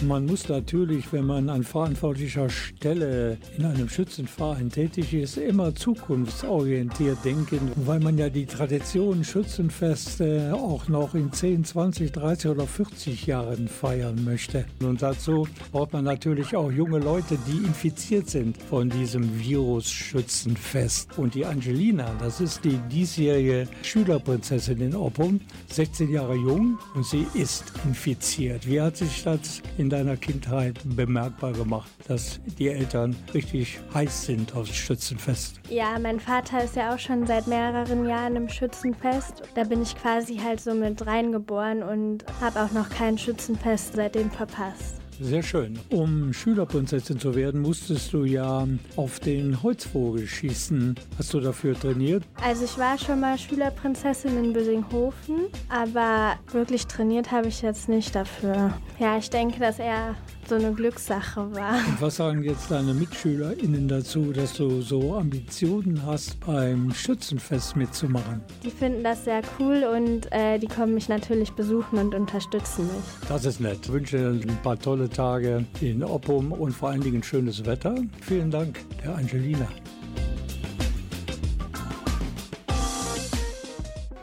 Man 0.02 0.28
muss 0.28 0.48
natürlich, 0.48 1.12
wenn 1.12 1.26
man 1.26 1.50
an 1.50 1.64
verantwortlicher 1.64 2.50
Stelle 2.50 3.38
in 3.58 3.66
einem 3.66 3.90
Schützenverein 3.90 4.70
tätig 4.70 5.14
ist, 5.14 5.38
immer 5.38 5.74
zukunftsorientiert 5.74 7.26
denken, 7.26 7.72
weil 7.78 8.00
man 8.00 8.18
ja 8.18 8.30
die 8.30 8.46
Tradition 8.46 9.24
Schützenfeste 9.24 10.54
auch 10.54 10.88
noch 10.88 11.16
in 11.16 11.32
10, 11.32 11.66
20, 11.66 12.12
30 12.12 12.52
oder 12.52 12.68
40 12.68 13.26
Jahren 13.26 13.68
feiern 13.68 14.24
möchte. 14.24 14.66
Und 14.84 15.02
dazu 15.02 15.48
braucht 15.72 15.94
man 15.94 16.04
natürlich 16.04 16.56
auch 16.56 16.72
junge 16.72 17.00
Leute, 17.00 17.38
die 17.48 17.66
infiziert 17.66 18.30
sind 18.30 18.56
von 18.70 18.90
diesem 18.90 19.40
Virus 19.40 19.90
Schützenfest. 19.90 21.18
Und 21.18 21.34
die 21.34 21.46
Angelina, 21.46 22.14
das 22.20 22.40
ist 22.40 22.64
die 22.64 22.78
diesjährige 22.92 23.68
Schülerprinzessin 23.82 24.80
in 24.80 24.96
Oppum, 24.96 25.42
16 25.72 26.12
Jahre 26.12 26.36
jung 26.36 26.78
und 26.94 27.06
sie 27.06 27.26
ist 27.34 27.74
infiziert. 27.84 28.68
Wie 28.68 28.80
hat 28.80 28.98
sich 28.98 29.24
das 29.24 29.64
in 29.78 29.87
in 29.88 29.92
deiner 29.92 30.18
Kindheit 30.18 30.78
bemerkbar 30.84 31.54
gemacht, 31.54 31.90
dass 32.10 32.42
die 32.60 32.68
Eltern 32.68 33.16
richtig 33.34 33.80
heiß 33.94 34.26
sind 34.26 34.54
aufs 34.54 34.76
Schützenfest? 34.76 35.62
Ja, 35.70 35.98
mein 35.98 36.20
Vater 36.20 36.62
ist 36.62 36.76
ja 36.76 36.94
auch 36.94 37.00
schon 37.00 37.26
seit 37.26 37.48
mehreren 37.48 38.06
Jahren 38.06 38.36
im 38.36 38.50
Schützenfest. 38.50 39.44
Da 39.56 39.64
bin 39.64 39.82
ich 39.82 39.96
quasi 39.96 40.36
halt 40.44 40.60
so 40.60 40.74
mit 40.74 41.08
reingeboren 41.08 41.84
und 41.84 42.26
habe 42.42 42.62
auch 42.64 42.72
noch 42.72 42.90
kein 42.90 43.18
Schützenfest 43.18 43.94
seitdem 43.94 44.30
verpasst. 44.30 45.07
Sehr 45.20 45.42
schön. 45.42 45.80
Um 45.90 46.32
Schülerprinzessin 46.32 47.20
zu 47.20 47.34
werden, 47.34 47.62
musstest 47.62 48.14
du 48.14 48.24
ja 48.24 48.68
auf 48.96 49.20
den 49.20 49.64
Holzvogel 49.64 50.28
schießen. 50.28 50.96
Hast 51.18 51.34
du 51.34 51.40
dafür 51.40 51.80
trainiert? 51.80 52.24
Also 52.44 52.66
ich 52.66 52.78
war 52.78 52.98
schon 53.00 53.20
mal 53.20 53.38
Schülerprinzessin 53.38 54.38
in 54.38 54.54
Bösinghofen, 54.54 55.48
aber 55.70 56.38
wirklich 56.52 56.86
trainiert 56.86 57.32
habe 57.32 57.48
ich 57.48 57.64
jetzt 57.64 57.90
nicht 57.90 58.14
dafür. 58.16 58.74
Ja, 59.00 59.18
ich 59.18 59.30
denke, 59.30 59.60
dass 59.60 59.80
er 59.80 60.16
so 60.50 60.56
eine 60.56 60.72
Glückssache 60.74 61.54
war. 61.54 61.76
Und 61.76 62.02
was 62.02 62.18
sagen 62.18 62.44
jetzt 62.44 62.72
deine 62.72 62.94
MitschülerInnen 62.94 63.88
dazu, 63.88 64.32
dass 64.32 64.54
du 64.54 64.82
so 64.82 65.16
Ambitionen 65.16 66.06
hast, 66.06 66.40
beim 66.46 66.92
Schützenfest 66.94 67.76
mitzumachen? 67.76 68.42
Die 68.64 68.72
finden 68.72 69.04
das 69.04 69.26
sehr 69.26 69.42
cool 69.60 69.84
und 69.84 70.32
äh, 70.32 70.58
die 70.60 70.68
kommen 70.68 70.94
mich 70.94 71.10
natürlich 71.10 71.52
besuchen 71.52 72.00
und 72.00 72.16
unterstützen 72.16 72.86
mich. 72.88 73.30
Das 73.30 73.46
ist 73.46 73.60
nett. 73.60 73.80
Ich 73.84 73.92
wünsche 73.92 74.18
dir 74.18 74.30
ein 74.30 74.62
paar 74.64 74.80
tolle 74.80 75.10
Tage 75.10 75.66
in 75.82 76.04
Oppum 76.04 76.52
und 76.52 76.72
vor 76.72 76.90
allen 76.90 77.02
Dingen 77.02 77.24
schönes 77.24 77.66
Wetter. 77.66 77.96
Vielen 78.22 78.52
Dank, 78.52 78.80
der 79.04 79.16
Angelina. 79.16 79.68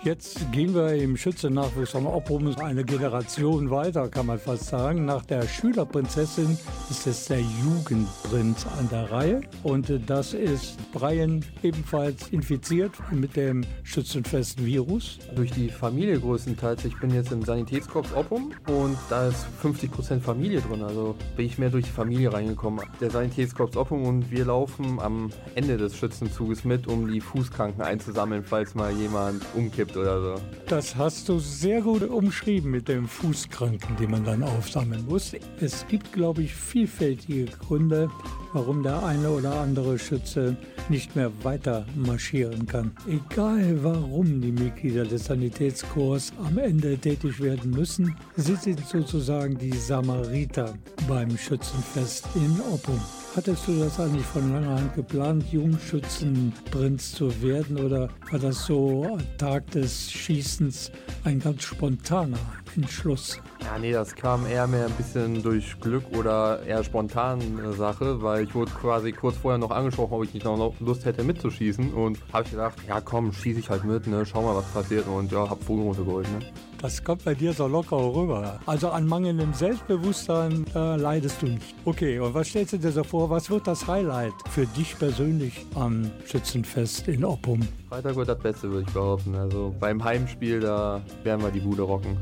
Jetzt 0.04 0.52
gehen 0.52 0.74
wir 0.74 0.92
im 0.96 1.16
Schützennachwuchs 1.16 1.92
von 1.92 2.06
Oppum 2.06 2.54
eine 2.58 2.84
Generation 2.84 3.70
weiter, 3.70 4.06
kann 4.10 4.26
man 4.26 4.38
fast 4.38 4.66
sagen. 4.66 5.06
Nach 5.06 5.24
der 5.24 5.48
Schülerprinzessin 5.48 6.58
ist 6.90 7.06
es 7.06 7.24
der 7.24 7.40
Jugendprinz 7.40 8.66
an 8.78 8.86
der 8.90 9.10
Reihe. 9.10 9.40
Und 9.62 9.90
das 10.06 10.34
ist 10.34 10.76
Brian 10.92 11.42
ebenfalls 11.62 12.28
infiziert 12.28 12.92
mit 13.12 13.34
dem 13.34 13.64
Schützenfest-Virus. 13.82 15.20
Durch 15.34 15.52
die 15.52 15.70
Familie 15.70 16.20
größtenteils. 16.20 16.84
Ich 16.84 17.00
bin 17.00 17.08
jetzt 17.14 17.32
im 17.32 17.42
Sanitätskorps 17.42 18.12
Oppum 18.12 18.52
und 18.66 18.98
da 19.08 19.28
ist 19.28 19.46
50% 19.62 20.20
Familie 20.20 20.60
drin. 20.60 20.82
Also 20.82 21.14
bin 21.34 21.46
ich 21.46 21.56
mehr 21.56 21.70
durch 21.70 21.86
die 21.86 21.90
Familie 21.90 22.30
reingekommen. 22.30 22.84
Der 23.00 23.10
Sanitätskorps 23.10 23.78
Oppum 23.78 24.04
und 24.04 24.30
wir 24.30 24.44
laufen 24.44 25.00
am 25.00 25.30
Ende 25.54 25.78
des 25.78 25.96
Schützenzuges 25.96 26.62
mit, 26.64 26.86
um 26.88 27.10
die 27.10 27.22
Fußkranken 27.22 27.80
einzusammeln, 27.80 28.44
falls 28.44 28.74
mal 28.74 28.92
jemand 28.92 29.42
umkippt 29.54 29.93
oder 29.96 30.20
so. 30.20 30.42
Das 30.66 30.96
hast 30.96 31.28
du 31.28 31.38
sehr 31.38 31.82
gut 31.82 32.02
umschrieben 32.02 32.70
mit 32.70 32.88
dem 32.88 33.06
Fußkranken, 33.08 33.96
die 33.96 34.06
man 34.06 34.24
dann 34.24 34.42
aufsammeln 34.42 35.04
muss. 35.06 35.32
Es 35.60 35.86
gibt, 35.88 36.12
glaube 36.12 36.42
ich, 36.42 36.54
vielfältige 36.54 37.46
Gründe, 37.46 38.10
warum 38.52 38.82
der 38.82 39.04
eine 39.04 39.30
oder 39.30 39.60
andere 39.60 39.98
Schütze 39.98 40.56
nicht 40.88 41.16
mehr 41.16 41.30
weiter 41.42 41.86
marschieren 41.96 42.66
kann. 42.66 42.92
Egal 43.06 43.82
warum 43.82 44.40
die 44.40 44.52
Mitglieder 44.52 45.04
des 45.04 45.26
Sanitätskorps 45.26 46.32
am 46.44 46.58
Ende 46.58 46.96
tätig 46.98 47.40
werden 47.40 47.70
müssen, 47.70 48.16
sie 48.36 48.56
sind 48.56 48.86
sozusagen 48.86 49.56
die 49.58 49.76
Samariter 49.76 50.74
beim 51.08 51.36
Schützenfest 51.36 52.26
in 52.34 52.60
Oppum. 52.72 53.00
Hattest 53.36 53.66
du 53.66 53.76
das 53.80 53.98
eigentlich 53.98 54.24
von 54.24 54.52
langer 54.52 54.76
Hand 54.76 54.94
geplant, 54.94 55.44
Jungschützenprinz 55.50 57.14
zu 57.14 57.42
werden 57.42 57.84
oder 57.84 58.08
war 58.30 58.38
das 58.38 58.64
so 58.64 59.18
Tag 59.38 59.68
des 59.72 60.12
Schießens 60.12 60.92
ein 61.24 61.40
ganz 61.40 61.64
spontaner 61.64 62.38
Entschluss? 62.76 63.40
Ja, 63.64 63.76
nee, 63.76 63.90
das 63.90 64.14
kam 64.14 64.46
eher 64.46 64.68
mehr 64.68 64.86
ein 64.86 64.92
bisschen 64.92 65.42
durch 65.42 65.80
Glück 65.80 66.04
oder 66.16 66.62
eher 66.62 66.84
spontan 66.84 67.40
Sache, 67.76 68.22
weil 68.22 68.44
ich 68.44 68.54
wurde 68.54 68.70
quasi 68.70 69.10
kurz 69.10 69.36
vorher 69.36 69.58
noch 69.58 69.72
angesprochen, 69.72 70.12
ob 70.12 70.22
ich 70.22 70.32
nicht 70.32 70.44
noch 70.44 70.72
Lust 70.78 71.04
hätte 71.04 71.24
mitzuschießen 71.24 71.92
und 71.92 72.18
habe 72.32 72.44
ich 72.44 72.52
gedacht, 72.52 72.76
ja 72.86 73.00
komm, 73.00 73.32
schieße 73.32 73.58
ich 73.58 73.68
halt 73.68 73.82
mit, 73.82 74.06
ne, 74.06 74.24
schau 74.24 74.42
mal, 74.42 74.54
was 74.54 74.66
passiert 74.66 75.08
und 75.08 75.32
ja, 75.32 75.50
hab 75.50 75.60
Vogel 75.64 75.86
runtergeholt, 75.86 76.28
ne. 76.30 76.46
Das 76.84 77.02
kommt 77.02 77.24
bei 77.24 77.34
dir 77.34 77.54
so 77.54 77.66
locker 77.66 77.96
rüber. 77.96 78.60
Also 78.66 78.90
an 78.90 79.06
mangelndem 79.06 79.54
Selbstbewusstsein 79.54 80.66
äh, 80.74 80.96
leidest 80.96 81.40
du 81.40 81.46
nicht. 81.46 81.74
Okay, 81.86 82.18
und 82.18 82.34
was 82.34 82.48
stellst 82.48 82.74
du 82.74 82.76
dir 82.76 82.92
so 82.92 83.02
vor? 83.02 83.30
Was 83.30 83.48
wird 83.48 83.66
das 83.66 83.86
Highlight 83.86 84.34
für 84.50 84.66
dich 84.66 84.98
persönlich 84.98 85.64
am 85.76 86.10
Schützenfest 86.26 87.08
in 87.08 87.24
Oppum? 87.24 87.60
Freitag 87.88 88.16
wird 88.16 88.28
das 88.28 88.38
Beste, 88.38 88.70
würde 88.70 88.84
ich 88.86 88.92
behaupten. 88.92 89.34
Also 89.34 89.74
beim 89.80 90.04
Heimspiel, 90.04 90.60
da 90.60 91.00
werden 91.22 91.42
wir 91.42 91.50
die 91.50 91.60
Bude 91.60 91.80
rocken. 91.80 92.18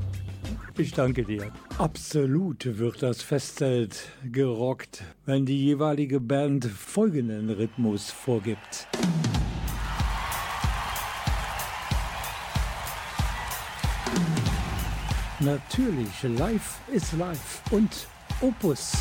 Ich 0.79 0.93
danke 0.93 1.25
dir. 1.25 1.51
Absolut 1.79 2.79
wird 2.79 3.03
das 3.03 3.21
Festzelt 3.21 4.11
gerockt, 4.31 5.03
wenn 5.27 5.45
die 5.45 5.59
jeweilige 5.59 6.21
Band 6.21 6.67
folgenden 6.67 7.51
Rhythmus 7.51 8.13
vorgibt. 8.13 8.87
Natürlich, 15.45 16.23
Live 16.23 16.79
ist 16.93 17.15
live 17.15 17.63
und 17.73 18.07
Opus. 18.41 18.93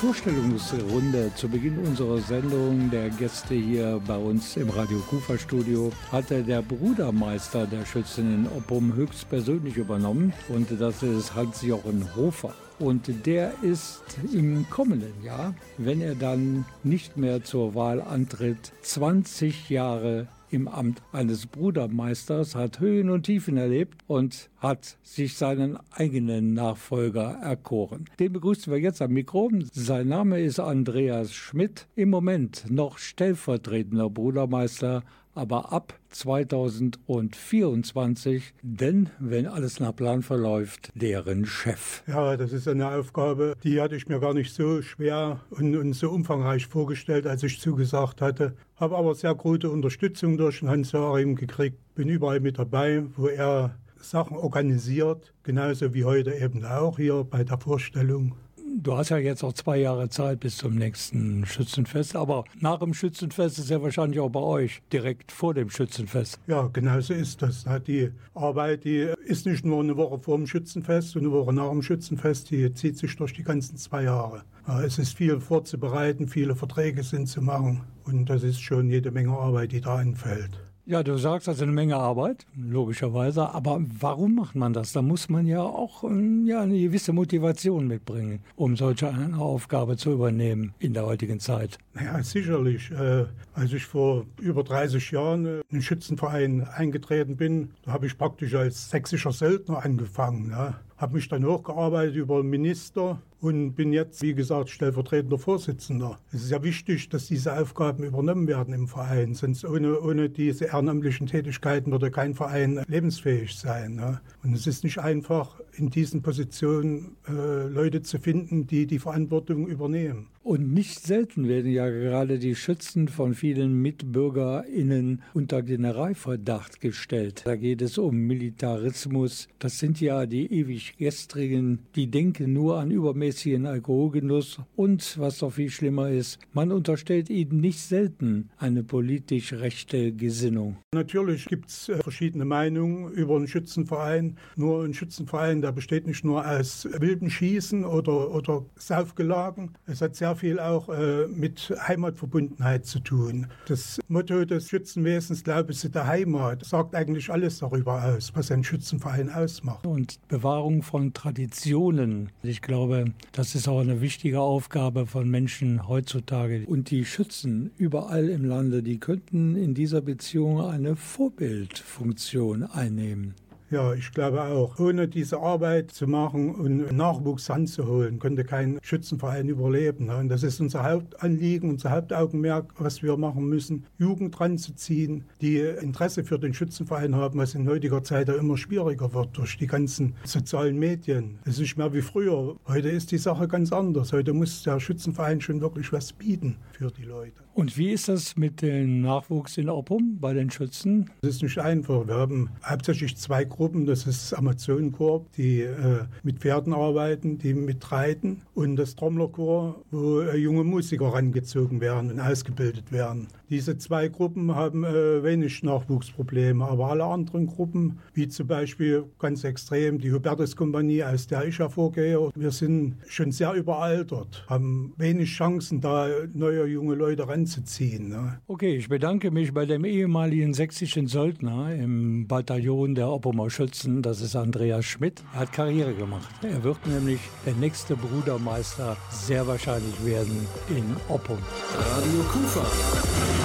Vorstellungsrunde 0.00 1.30
zu 1.34 1.46
Beginn 1.46 1.78
unserer 1.78 2.16
Sendung 2.20 2.88
der 2.90 3.10
Gäste 3.10 3.54
hier 3.54 4.00
bei 4.06 4.16
uns 4.16 4.56
im 4.56 4.70
Radio 4.70 4.98
Kufa 5.00 5.36
Studio 5.36 5.92
hatte 6.10 6.42
der 6.42 6.62
Brudermeister 6.62 7.66
der 7.66 7.84
Schützen 7.84 8.34
in 8.34 8.46
Oppum 8.46 8.94
höchstpersönlich 8.94 9.76
übernommen 9.76 10.32
und 10.48 10.68
das 10.80 11.02
ist 11.02 11.34
Hans-Jochen 11.34 12.08
Hofer. 12.16 12.54
Und 12.78 13.26
der 13.26 13.52
ist 13.60 14.02
im 14.32 14.70
kommenden 14.70 15.22
Jahr, 15.22 15.54
wenn 15.76 16.00
er 16.00 16.14
dann 16.14 16.64
nicht 16.82 17.18
mehr 17.18 17.44
zur 17.44 17.74
Wahl 17.74 18.00
antritt, 18.00 18.72
20 18.80 19.68
Jahre 19.68 20.28
im 20.50 20.68
Amt 20.68 21.02
eines 21.12 21.46
Brudermeisters, 21.46 22.54
hat 22.54 22.80
Höhen 22.80 23.10
und 23.10 23.24
Tiefen 23.24 23.56
erlebt 23.56 24.02
und 24.06 24.50
hat 24.58 24.98
sich 25.02 25.36
seinen 25.36 25.78
eigenen 25.90 26.54
Nachfolger 26.54 27.38
erkoren. 27.42 28.04
Den 28.18 28.32
begrüßen 28.32 28.72
wir 28.72 28.80
jetzt 28.80 29.02
am 29.02 29.12
Mikro. 29.12 29.50
Sein 29.72 30.08
Name 30.08 30.40
ist 30.40 30.60
Andreas 30.60 31.32
Schmidt, 31.32 31.86
im 31.94 32.10
Moment 32.10 32.66
noch 32.70 32.98
stellvertretender 32.98 34.10
Brudermeister 34.10 35.02
aber 35.34 35.72
ab 35.72 35.98
2024, 36.10 38.54
denn 38.62 39.10
wenn 39.18 39.46
alles 39.46 39.80
nach 39.80 39.94
Plan 39.94 40.22
verläuft, 40.22 40.90
deren 40.94 41.46
Chef. 41.46 42.02
Ja, 42.06 42.36
das 42.36 42.52
ist 42.52 42.68
eine 42.68 42.88
Aufgabe, 42.88 43.54
die 43.62 43.80
hatte 43.80 43.96
ich 43.96 44.08
mir 44.08 44.20
gar 44.20 44.34
nicht 44.34 44.54
so 44.54 44.82
schwer 44.82 45.40
und, 45.50 45.76
und 45.76 45.92
so 45.92 46.10
umfangreich 46.10 46.66
vorgestellt, 46.66 47.26
als 47.26 47.42
ich 47.42 47.60
zugesagt 47.60 48.20
hatte. 48.20 48.54
Habe 48.76 48.96
aber 48.96 49.14
sehr 49.14 49.34
gute 49.34 49.70
Unterstützung 49.70 50.36
durch 50.36 50.62
Hans 50.62 50.92
Joachim 50.92 51.36
gekriegt, 51.36 51.78
bin 51.94 52.08
überall 52.08 52.40
mit 52.40 52.58
dabei, 52.58 53.04
wo 53.16 53.28
er 53.28 53.76
Sachen 54.02 54.36
organisiert, 54.36 55.32
genauso 55.42 55.94
wie 55.94 56.04
heute 56.04 56.34
eben 56.34 56.64
auch 56.64 56.96
hier 56.96 57.24
bei 57.24 57.44
der 57.44 57.58
Vorstellung. 57.58 58.34
Du 58.72 58.96
hast 58.96 59.08
ja 59.08 59.18
jetzt 59.18 59.42
auch 59.42 59.52
zwei 59.52 59.78
Jahre 59.78 60.08
Zeit 60.08 60.40
bis 60.40 60.56
zum 60.56 60.76
nächsten 60.76 61.44
Schützenfest, 61.44 62.14
aber 62.14 62.44
nach 62.60 62.78
dem 62.78 62.94
Schützenfest 62.94 63.58
ist 63.58 63.68
ja 63.68 63.82
wahrscheinlich 63.82 64.20
auch 64.20 64.30
bei 64.30 64.40
euch 64.40 64.80
direkt 64.92 65.32
vor 65.32 65.54
dem 65.54 65.70
Schützenfest. 65.70 66.38
Ja, 66.46 66.68
genau 66.72 67.00
so 67.00 67.12
ist 67.12 67.42
das. 67.42 67.64
Die 67.86 68.10
Arbeit, 68.34 68.84
die 68.84 69.12
ist 69.24 69.44
nicht 69.46 69.64
nur 69.64 69.82
eine 69.82 69.96
Woche 69.96 70.20
vor 70.20 70.36
dem 70.36 70.46
Schützenfest 70.46 71.16
und 71.16 71.22
eine 71.22 71.32
Woche 71.32 71.52
nach 71.52 71.70
dem 71.70 71.82
Schützenfest, 71.82 72.50
die 72.50 72.72
zieht 72.72 72.96
sich 72.96 73.16
durch 73.16 73.32
die 73.32 73.42
ganzen 73.42 73.76
zwei 73.76 74.04
Jahre. 74.04 74.44
Es 74.84 74.98
ist 74.98 75.16
viel 75.16 75.40
vorzubereiten, 75.40 76.28
viele 76.28 76.54
Verträge 76.54 77.02
sind 77.02 77.26
zu 77.26 77.42
machen 77.42 77.82
und 78.04 78.30
das 78.30 78.44
ist 78.44 78.60
schon 78.60 78.88
jede 78.88 79.10
Menge 79.10 79.32
Arbeit, 79.32 79.72
die 79.72 79.80
da 79.80 79.96
anfällt. 79.96 80.50
Ja, 80.86 81.02
du 81.02 81.16
sagst, 81.18 81.46
das 81.46 81.56
ist 81.56 81.62
eine 81.62 81.72
Menge 81.72 81.96
Arbeit, 81.96 82.46
logischerweise. 82.56 83.50
Aber 83.54 83.80
warum 84.00 84.34
macht 84.34 84.56
man 84.56 84.72
das? 84.72 84.92
Da 84.92 85.02
muss 85.02 85.28
man 85.28 85.46
ja 85.46 85.62
auch 85.62 86.04
ähm, 86.04 86.46
ja, 86.46 86.62
eine 86.62 86.78
gewisse 86.78 87.12
Motivation 87.12 87.86
mitbringen, 87.86 88.40
um 88.56 88.76
solche 88.76 89.08
eine 89.08 89.38
Aufgabe 89.38 89.96
zu 89.96 90.12
übernehmen 90.12 90.74
in 90.78 90.94
der 90.94 91.06
heutigen 91.06 91.38
Zeit. 91.38 91.78
Ja, 91.94 92.22
sicherlich. 92.22 92.90
Äh, 92.90 93.26
als 93.54 93.72
ich 93.72 93.84
vor 93.84 94.24
über 94.40 94.64
30 94.64 95.10
Jahren 95.10 95.46
in 95.46 95.62
den 95.70 95.82
Schützenverein 95.82 96.66
eingetreten 96.66 97.36
bin, 97.36 97.70
da 97.84 97.92
habe 97.92 98.06
ich 98.06 98.16
praktisch 98.16 98.54
als 98.54 98.90
sächsischer 98.90 99.32
Söldner 99.32 99.84
angefangen. 99.84 100.54
Habe 100.96 101.14
mich 101.14 101.28
dann 101.28 101.44
hochgearbeitet 101.44 102.16
über 102.16 102.42
Minister 102.42 103.20
und 103.40 103.74
bin 103.74 103.92
jetzt, 103.92 104.22
wie 104.22 104.34
gesagt, 104.34 104.70
stellvertretender 104.70 105.38
Vorsitzender. 105.38 106.18
Es 106.32 106.44
ist 106.44 106.50
ja 106.50 106.62
wichtig, 106.62 107.08
dass 107.08 107.26
diese 107.26 107.58
Aufgaben 107.58 108.04
übernommen 108.04 108.46
werden 108.46 108.74
im 108.74 108.86
Verein, 108.86 109.34
sonst 109.34 109.64
ohne, 109.64 110.00
ohne 110.00 110.28
diese 110.28 110.66
ehrenamtlichen 110.66 111.26
Tätigkeiten 111.26 111.90
würde 111.90 112.10
kein 112.10 112.34
Verein 112.34 112.82
lebensfähig 112.86 113.56
sein. 113.56 113.94
Ne? 113.94 114.20
Und 114.42 114.52
es 114.54 114.66
ist 114.66 114.84
nicht 114.84 114.98
einfach, 114.98 115.60
in 115.72 115.90
diesen 115.90 116.22
Positionen 116.22 117.16
äh, 117.28 117.66
Leute 117.66 118.02
zu 118.02 118.18
finden, 118.18 118.66
die 118.66 118.86
die 118.86 118.98
Verantwortung 118.98 119.66
übernehmen. 119.66 120.28
Und 120.42 120.72
nicht 120.72 121.00
selten 121.00 121.48
werden 121.48 121.70
ja 121.70 121.86
gerade 121.90 122.38
die 122.38 122.54
Schützen 122.54 123.08
von 123.08 123.34
vielen 123.34 123.74
MitbürgerInnen 123.82 125.20
unter 125.34 125.62
Generalverdacht 125.62 126.80
gestellt. 126.80 127.42
Da 127.44 127.56
geht 127.56 127.82
es 127.82 127.98
um 127.98 128.16
Militarismus. 128.16 129.48
Das 129.58 129.78
sind 129.78 130.00
ja 130.00 130.24
die 130.24 130.50
ewig 130.50 130.96
Gestrigen, 130.96 131.80
die 131.94 132.10
denken 132.10 132.54
nur 132.54 132.78
an 132.78 132.90
übermäßigen 132.90 133.66
Alkoholgenuss. 133.66 134.60
Und 134.76 135.18
was 135.18 135.42
noch 135.42 135.52
viel 135.52 135.68
schlimmer 135.68 136.08
ist, 136.08 136.38
man 136.54 136.72
unterstellt 136.72 137.28
ihnen 137.28 137.60
nicht 137.60 137.80
selten 137.80 138.48
eine 138.56 138.82
politisch 138.82 139.52
rechte 139.52 140.10
Gesinnung. 140.10 140.78
Natürlich 140.94 141.44
gibt 141.44 141.68
es 141.68 141.90
äh, 141.90 142.02
verschiedene 142.02 142.46
Meinungen 142.46 143.12
über 143.12 143.36
einen 143.36 143.46
Schützenverein. 143.46 144.38
Nur 144.56 144.84
ein 144.84 144.94
Schützenverein, 144.94 145.60
der 145.60 145.72
besteht 145.72 146.06
nicht 146.06 146.24
nur 146.24 146.48
aus 146.48 146.88
wilden 146.98 147.28
Schießen 147.28 147.84
oder, 147.84 148.34
oder 148.34 148.64
Saufgelagen. 148.76 149.72
Es 149.84 150.00
hat 150.00 150.16
sehr 150.16 150.29
sehr 150.30 150.36
viel 150.36 150.60
auch 150.60 150.88
äh, 150.88 151.26
mit 151.26 151.74
Heimatverbundenheit 151.88 152.86
zu 152.86 153.00
tun. 153.00 153.48
Das 153.66 153.98
Motto 154.08 154.44
des 154.44 154.68
Schützenwesens, 154.68 155.42
Glaube 155.42 155.72
sie 155.72 155.90
der 155.90 156.06
Heimat, 156.06 156.64
sagt 156.64 156.94
eigentlich 156.94 157.30
alles 157.30 157.58
darüber 157.58 158.04
aus, 158.04 158.30
was 158.34 158.50
ein 158.52 158.62
Schützenverein 158.62 159.28
ausmacht. 159.28 159.84
Und 159.86 160.20
Bewahrung 160.28 160.82
von 160.82 161.12
Traditionen. 161.14 162.30
Ich 162.42 162.62
glaube, 162.62 163.06
das 163.32 163.56
ist 163.56 163.66
auch 163.66 163.80
eine 163.80 164.00
wichtige 164.00 164.40
Aufgabe 164.40 165.06
von 165.06 165.28
Menschen 165.28 165.88
heutzutage. 165.88 166.64
Und 166.66 166.90
die 166.90 167.04
Schützen 167.04 167.72
überall 167.76 168.28
im 168.28 168.44
Lande, 168.44 168.82
die 168.84 168.98
könnten 168.98 169.56
in 169.56 169.74
dieser 169.74 170.00
Beziehung 170.00 170.60
eine 170.60 170.94
Vorbildfunktion 170.94 172.62
einnehmen. 172.62 173.34
Ja, 173.70 173.94
ich 173.94 174.10
glaube 174.10 174.42
auch. 174.42 174.80
Ohne 174.80 175.06
diese 175.06 175.38
Arbeit 175.38 175.92
zu 175.92 176.08
machen 176.08 176.52
und 176.56 176.90
Nachwuchs 176.90 177.50
anzuholen, 177.50 178.18
könnte 178.18 178.42
kein 178.42 178.80
Schützenverein 178.82 179.48
überleben. 179.48 180.06
Ne? 180.06 180.16
Und 180.16 180.28
das 180.28 180.42
ist 180.42 180.60
unser 180.60 180.82
Hauptanliegen, 180.82 181.70
unser 181.70 181.92
Hauptaugenmerk, 181.92 182.74
was 182.78 183.00
wir 183.04 183.16
machen 183.16 183.48
müssen, 183.48 183.86
Jugend 183.96 184.40
ranzuziehen, 184.40 185.24
die 185.40 185.58
Interesse 185.58 186.24
für 186.24 186.40
den 186.40 186.52
Schützenverein 186.52 187.14
haben, 187.14 187.38
was 187.38 187.54
in 187.54 187.68
heutiger 187.68 188.02
Zeit 188.02 188.26
ja 188.26 188.34
immer 188.34 188.56
schwieriger 188.56 189.14
wird 189.14 189.38
durch 189.38 189.56
die 189.56 189.68
ganzen 189.68 190.16
sozialen 190.24 190.76
Medien. 190.76 191.38
Es 191.44 191.52
ist 191.52 191.60
nicht 191.60 191.78
mehr 191.78 191.94
wie 191.94 192.02
früher. 192.02 192.56
Heute 192.66 192.88
ist 192.88 193.12
die 193.12 193.18
Sache 193.18 193.46
ganz 193.46 193.72
anders. 193.72 194.12
Heute 194.12 194.32
muss 194.32 194.64
der 194.64 194.80
Schützenverein 194.80 195.40
schon 195.40 195.60
wirklich 195.60 195.92
was 195.92 196.12
bieten 196.12 196.56
für 196.72 196.90
die 196.90 197.04
Leute. 197.04 197.40
Und 197.60 197.76
wie 197.76 197.90
ist 197.90 198.08
das 198.08 198.38
mit 198.38 198.62
dem 198.62 199.02
Nachwuchs 199.02 199.58
in 199.58 199.68
Oppum 199.68 200.16
bei 200.18 200.32
den 200.32 200.50
Schützen? 200.50 201.10
Es 201.20 201.36
ist 201.36 201.42
nicht 201.42 201.58
einfach. 201.58 202.08
Wir 202.08 202.14
haben 202.14 202.48
hauptsächlich 202.64 203.18
zwei 203.18 203.44
Gruppen. 203.44 203.84
Das 203.84 204.06
ist 204.06 204.32
das 204.32 204.38
Amazonenkorps, 204.38 205.30
die 205.36 205.60
äh, 205.60 206.06
mit 206.22 206.38
Pferden 206.38 206.72
arbeiten, 206.72 207.36
die 207.36 207.52
mit 207.52 207.92
reiten. 207.92 208.40
Und 208.54 208.76
das 208.76 208.96
Trommlerchor, 208.96 209.82
wo 209.90 210.22
äh, 210.22 210.38
junge 210.38 210.64
Musiker 210.64 211.08
rangezogen 211.12 211.82
werden 211.82 212.12
und 212.12 212.18
ausgebildet 212.18 212.92
werden. 212.92 213.28
Diese 213.50 213.76
zwei 213.76 214.06
Gruppen 214.06 214.54
haben 214.54 214.84
äh, 214.84 215.24
wenig 215.24 215.64
Nachwuchsprobleme, 215.64 216.64
aber 216.64 216.90
alle 216.90 217.04
anderen 217.04 217.48
Gruppen, 217.48 217.98
wie 218.14 218.28
zum 218.28 218.46
Beispiel 218.46 219.06
ganz 219.18 219.42
extrem 219.42 219.98
die 219.98 220.12
Hubertus-Kompanie, 220.12 221.02
aus 221.02 221.26
der 221.26 221.44
ich 221.44 221.58
hervorgehe, 221.58 222.30
wir 222.36 222.50
sind 222.52 222.94
schon 223.08 223.32
sehr 223.32 223.54
überaltert, 223.54 224.44
haben 224.48 224.94
wenig 224.98 225.30
Chancen, 225.30 225.80
da 225.80 226.06
neue 226.32 226.64
junge 226.66 226.94
Leute 226.94 227.26
ranzuziehen. 227.26 228.10
Ne? 228.10 228.38
Okay, 228.46 228.76
ich 228.76 228.88
bedanke 228.88 229.32
mich 229.32 229.52
bei 229.52 229.66
dem 229.66 229.84
ehemaligen 229.84 230.54
sächsischen 230.54 231.08
Söldner 231.08 231.74
im 231.74 232.28
Bataillon 232.28 232.94
der 232.94 233.08
Oppumer 233.08 233.50
Schützen, 233.50 234.02
das 234.02 234.20
ist 234.20 234.36
Andreas 234.36 234.84
Schmidt. 234.84 235.24
Er 235.34 235.40
hat 235.40 235.52
Karriere 235.52 235.94
gemacht. 235.94 236.30
Er 236.44 236.62
wird 236.62 236.86
nämlich 236.86 237.18
der 237.44 237.54
nächste 237.54 237.96
Brudermeister 237.96 238.96
sehr 239.10 239.44
wahrscheinlich 239.48 240.04
werden 240.04 240.46
in 240.68 240.84
Oppum. 241.08 241.38
Radio 241.74 242.22
Kufa. 242.32 243.39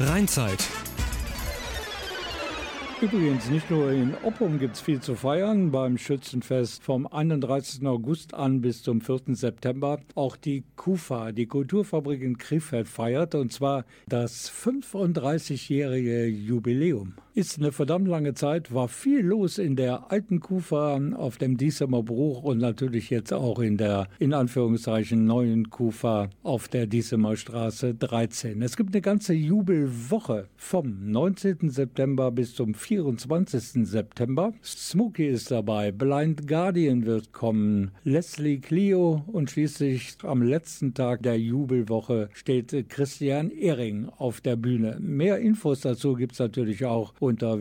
Rheinzeit. 0.00 0.58
Übrigens, 3.04 3.50
nicht 3.50 3.70
nur 3.70 3.90
in 3.90 4.14
Oppum 4.22 4.58
gibt 4.58 4.76
es 4.76 4.80
viel 4.80 4.98
zu 4.98 5.14
feiern 5.14 5.70
beim 5.70 5.98
Schützenfest 5.98 6.82
vom 6.82 7.06
31. 7.06 7.86
August 7.86 8.32
an 8.32 8.62
bis 8.62 8.82
zum 8.82 9.02
4. 9.02 9.34
September. 9.34 10.00
Auch 10.14 10.38
die 10.38 10.64
KUFA, 10.76 11.32
die 11.32 11.44
Kulturfabrik 11.44 12.22
in 12.22 12.38
Krefeld, 12.38 12.88
feiert 12.88 13.34
und 13.34 13.52
zwar 13.52 13.84
das 14.08 14.50
35-jährige 14.50 16.24
Jubiläum 16.28 17.12
ist 17.34 17.58
eine 17.58 17.72
verdammt 17.72 18.06
lange 18.06 18.34
Zeit, 18.34 18.72
war 18.72 18.86
viel 18.86 19.20
los 19.20 19.58
in 19.58 19.74
der 19.74 20.12
alten 20.12 20.38
Kufa 20.38 21.00
auf 21.16 21.36
dem 21.36 21.56
Diesemer 21.56 22.04
Bruch 22.04 22.44
und 22.44 22.58
natürlich 22.58 23.10
jetzt 23.10 23.32
auch 23.32 23.58
in 23.58 23.76
der 23.76 24.06
in 24.20 24.32
Anführungszeichen 24.32 25.24
neuen 25.24 25.68
Kufa 25.68 26.30
auf 26.44 26.68
der 26.68 26.86
Diesemer 26.86 27.36
Straße 27.36 27.94
13. 27.94 28.62
Es 28.62 28.76
gibt 28.76 28.94
eine 28.94 29.02
ganze 29.02 29.34
Jubelwoche 29.34 30.46
vom 30.54 31.10
19. 31.10 31.70
September 31.70 32.30
bis 32.30 32.54
zum 32.54 32.72
4. 32.72 32.93
24. 32.94 33.86
September. 33.86 34.52
Smokey 34.62 35.28
ist 35.28 35.50
dabei, 35.50 35.90
Blind 35.90 36.46
Guardian 36.46 37.04
wird 37.04 37.32
kommen, 37.32 37.90
Leslie 38.04 38.58
Clio 38.58 39.24
und 39.26 39.50
schließlich 39.50 40.16
am 40.22 40.42
letzten 40.42 40.94
Tag 40.94 41.22
der 41.22 41.38
Jubelwoche 41.38 42.28
steht 42.32 42.88
Christian 42.88 43.50
Ehring 43.50 44.08
auf 44.16 44.40
der 44.40 44.54
Bühne. 44.54 44.98
Mehr 45.00 45.38
Infos 45.38 45.80
dazu 45.80 46.14
gibt 46.14 46.34
es 46.34 46.38
natürlich 46.38 46.84
auch 46.84 47.14
unter 47.18 47.60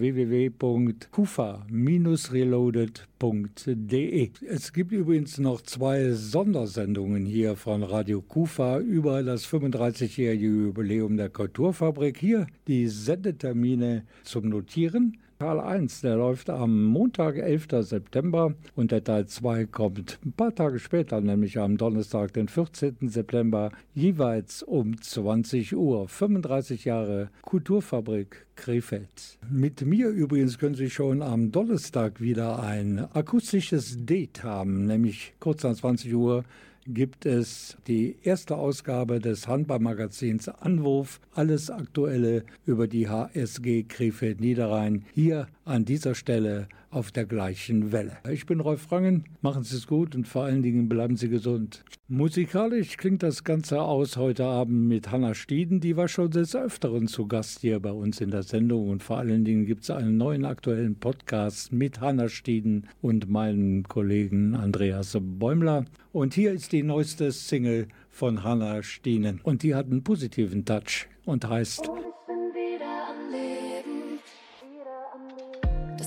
www.kufa-reloaded.de. 3.23 4.31
Es 4.47 4.73
gibt 4.73 4.91
übrigens 4.91 5.37
noch 5.37 5.61
zwei 5.61 6.11
Sondersendungen 6.11 7.25
hier 7.25 7.55
von 7.55 7.83
Radio 7.83 8.21
Kufa 8.21 8.79
über 8.79 9.23
das 9.23 9.47
35-jährige 9.47 10.45
Jubiläum 10.45 11.17
der 11.17 11.29
Kulturfabrik. 11.29 12.17
Hier 12.17 12.47
die 12.67 12.87
Sendetermine 12.87 14.03
zum 14.23 14.49
Notieren. 14.49 15.17
Teil 15.43 15.59
1, 15.59 15.99
der 15.99 16.15
läuft 16.15 16.49
am 16.49 16.85
Montag, 16.85 17.35
11. 17.35 17.67
September 17.81 18.53
und 18.77 18.93
der 18.93 19.03
Teil 19.03 19.25
2 19.25 19.65
kommt 19.65 20.17
ein 20.23 20.31
paar 20.31 20.55
Tage 20.55 20.79
später, 20.79 21.19
nämlich 21.19 21.59
am 21.59 21.75
Donnerstag, 21.75 22.31
den 22.31 22.47
14. 22.47 23.09
September, 23.09 23.69
jeweils 23.93 24.63
um 24.63 25.01
20 25.01 25.75
Uhr. 25.75 26.07
35 26.07 26.85
Jahre 26.85 27.29
Kulturfabrik 27.41 28.45
Krefeld. 28.55 29.37
Mit 29.51 29.85
mir 29.85 30.07
übrigens 30.07 30.57
können 30.57 30.75
Sie 30.75 30.89
schon 30.89 31.21
am 31.21 31.51
Donnerstag 31.51 32.21
wieder 32.21 32.63
ein 32.63 33.05
akustisches 33.13 33.97
Date 34.05 34.45
haben, 34.45 34.85
nämlich 34.85 35.33
kurz 35.41 35.63
nach 35.63 35.75
20 35.75 36.15
Uhr 36.15 36.45
gibt 36.87 37.25
es 37.25 37.77
die 37.87 38.15
erste 38.23 38.55
Ausgabe 38.55 39.19
des 39.19 39.47
Handballmagazins 39.47 40.49
Anwurf. 40.49 41.19
Alles 41.33 41.69
Aktuelle 41.69 42.43
über 42.65 42.87
die 42.87 43.07
HSG 43.07 43.83
Krefeld 43.83 44.41
Niederrhein 44.41 45.05
hier 45.13 45.47
an 45.65 45.85
dieser 45.85 46.15
Stelle 46.15 46.67
auf 46.89 47.11
der 47.11 47.25
gleichen 47.25 47.91
Welle. 47.91 48.17
Ich 48.29 48.45
bin 48.45 48.59
Rolf 48.59 48.91
Rangen, 48.91 49.25
machen 49.41 49.63
Sie 49.63 49.75
es 49.75 49.87
gut 49.87 50.15
und 50.15 50.27
vor 50.27 50.43
allen 50.43 50.61
Dingen 50.61 50.87
bleiben 50.87 51.15
Sie 51.15 51.29
gesund. 51.29 51.83
Musikalisch 52.07 52.97
klingt 52.97 53.23
das 53.23 53.43
Ganze 53.43 53.81
aus 53.81 54.17
heute 54.17 54.45
Abend 54.45 54.87
mit 54.87 55.11
Hanna 55.11 55.33
Stieden, 55.33 55.79
die 55.79 55.97
war 55.97 56.07
schon 56.07 56.29
des 56.31 56.55
Öfteren 56.55 57.07
zu 57.07 57.27
Gast 57.27 57.61
hier 57.61 57.79
bei 57.79 57.91
uns 57.91 58.21
in 58.21 58.29
der 58.29 58.43
Sendung 58.43 58.89
und 58.89 59.01
vor 59.01 59.17
allen 59.17 59.45
Dingen 59.45 59.65
gibt 59.65 59.83
es 59.83 59.89
einen 59.89 60.17
neuen 60.17 60.45
aktuellen 60.45 60.95
Podcast 60.95 61.71
mit 61.71 62.01
Hanna 62.01 62.29
Stieden 62.29 62.87
und 63.01 63.29
meinem 63.29 63.83
Kollegen 63.83 64.55
Andreas 64.55 65.17
Bäumler. 65.19 65.85
Und 66.11 66.33
hier 66.35 66.51
ist 66.51 66.71
die 66.71 66.83
neueste 66.83 67.31
Single 67.31 67.87
von 68.09 68.43
Hanna 68.43 68.83
Stienen 68.83 69.39
und 69.41 69.63
die 69.63 69.73
hat 69.73 69.87
einen 69.87 70.03
positiven 70.03 70.65
Touch 70.65 71.07
und 71.25 71.47
heißt 71.47 71.87
Das 71.87 72.12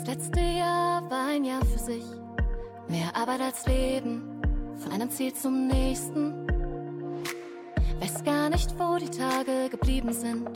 letzte 0.07 0.41
Jahr 0.41 1.03
war 1.11 1.29
ein 1.31 1.45
Jahr 1.45 1.65
für 1.65 1.79
sich. 1.79 2.05
Mehr 2.89 3.15
Arbeit 3.15 3.41
als 3.41 3.67
Leben, 3.67 4.23
von 4.77 4.93
einem 4.93 5.11
Ziel 5.11 5.35
zum 5.35 5.67
nächsten. 5.67 6.47
Weiß 8.01 8.23
gar 8.25 8.49
nicht, 8.49 8.79
wo 8.79 8.99
die 8.99 9.11
Tage 9.11 9.69
geblieben 9.69 10.13
sind. 10.13 10.49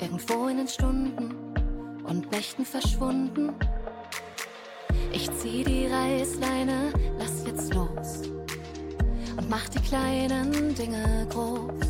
Irgendwo 0.00 0.48
in 0.48 0.56
den 0.58 0.68
Stunden 0.68 1.54
und 2.04 2.32
Nächten 2.32 2.64
verschwunden. 2.64 3.54
Ich 5.12 5.30
zieh 5.38 5.62
die 5.62 5.86
Reißleine, 5.86 6.92
lass 7.18 7.44
jetzt 7.46 7.72
los 7.74 8.22
und 9.36 9.48
mach 9.48 9.68
die 9.68 9.80
kleinen 9.80 10.74
Dinge 10.74 11.26
groß. 11.30 11.86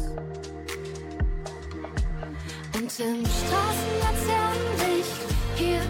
Und 2.75 3.01
im 3.01 3.25
Straßenlaternenlicht, 3.25 5.21
hier 5.57 5.81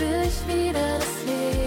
spür 0.00 0.22
ich 0.22 0.46
wieder 0.48 0.98
das 0.98 1.24
Leben. 1.26 1.59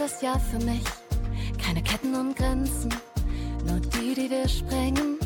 Das 0.00 0.22
Jahr 0.22 0.40
für 0.40 0.58
mich. 0.64 0.82
Keine 1.62 1.82
Ketten 1.82 2.14
und 2.14 2.34
Grenzen, 2.34 2.88
nur 3.66 3.80
die, 3.80 4.14
die 4.14 4.30
wir 4.30 4.48
sprengen. 4.48 5.18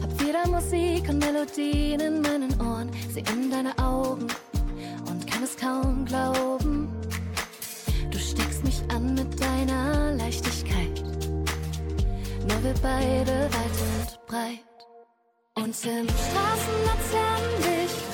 Hab 0.00 0.20
wieder 0.20 0.46
Musik 0.46 1.08
und 1.08 1.18
Melodien 1.18 1.98
in 2.00 2.20
meinen 2.22 2.60
Ohren, 2.60 2.90
sie 3.12 3.24
in 3.32 3.50
deine 3.50 3.76
Augen 3.78 4.28
und 5.10 5.26
kann 5.26 5.42
es 5.42 5.56
kaum 5.56 6.04
glauben. 6.04 6.88
Du 8.08 8.18
steckst 8.18 8.62
mich 8.64 8.80
an 8.88 9.14
mit 9.14 9.40
deiner 9.40 10.12
Leichtigkeit. 10.14 11.02
Nur 12.48 12.62
wir 12.62 12.74
beide 12.80 13.50
weit 13.50 13.78
und 13.90 14.26
breit. 14.26 14.60
Und 15.56 15.74
im 15.84 16.06
Straßenlaternenlicht, 16.08 17.96
hier 17.98 18.07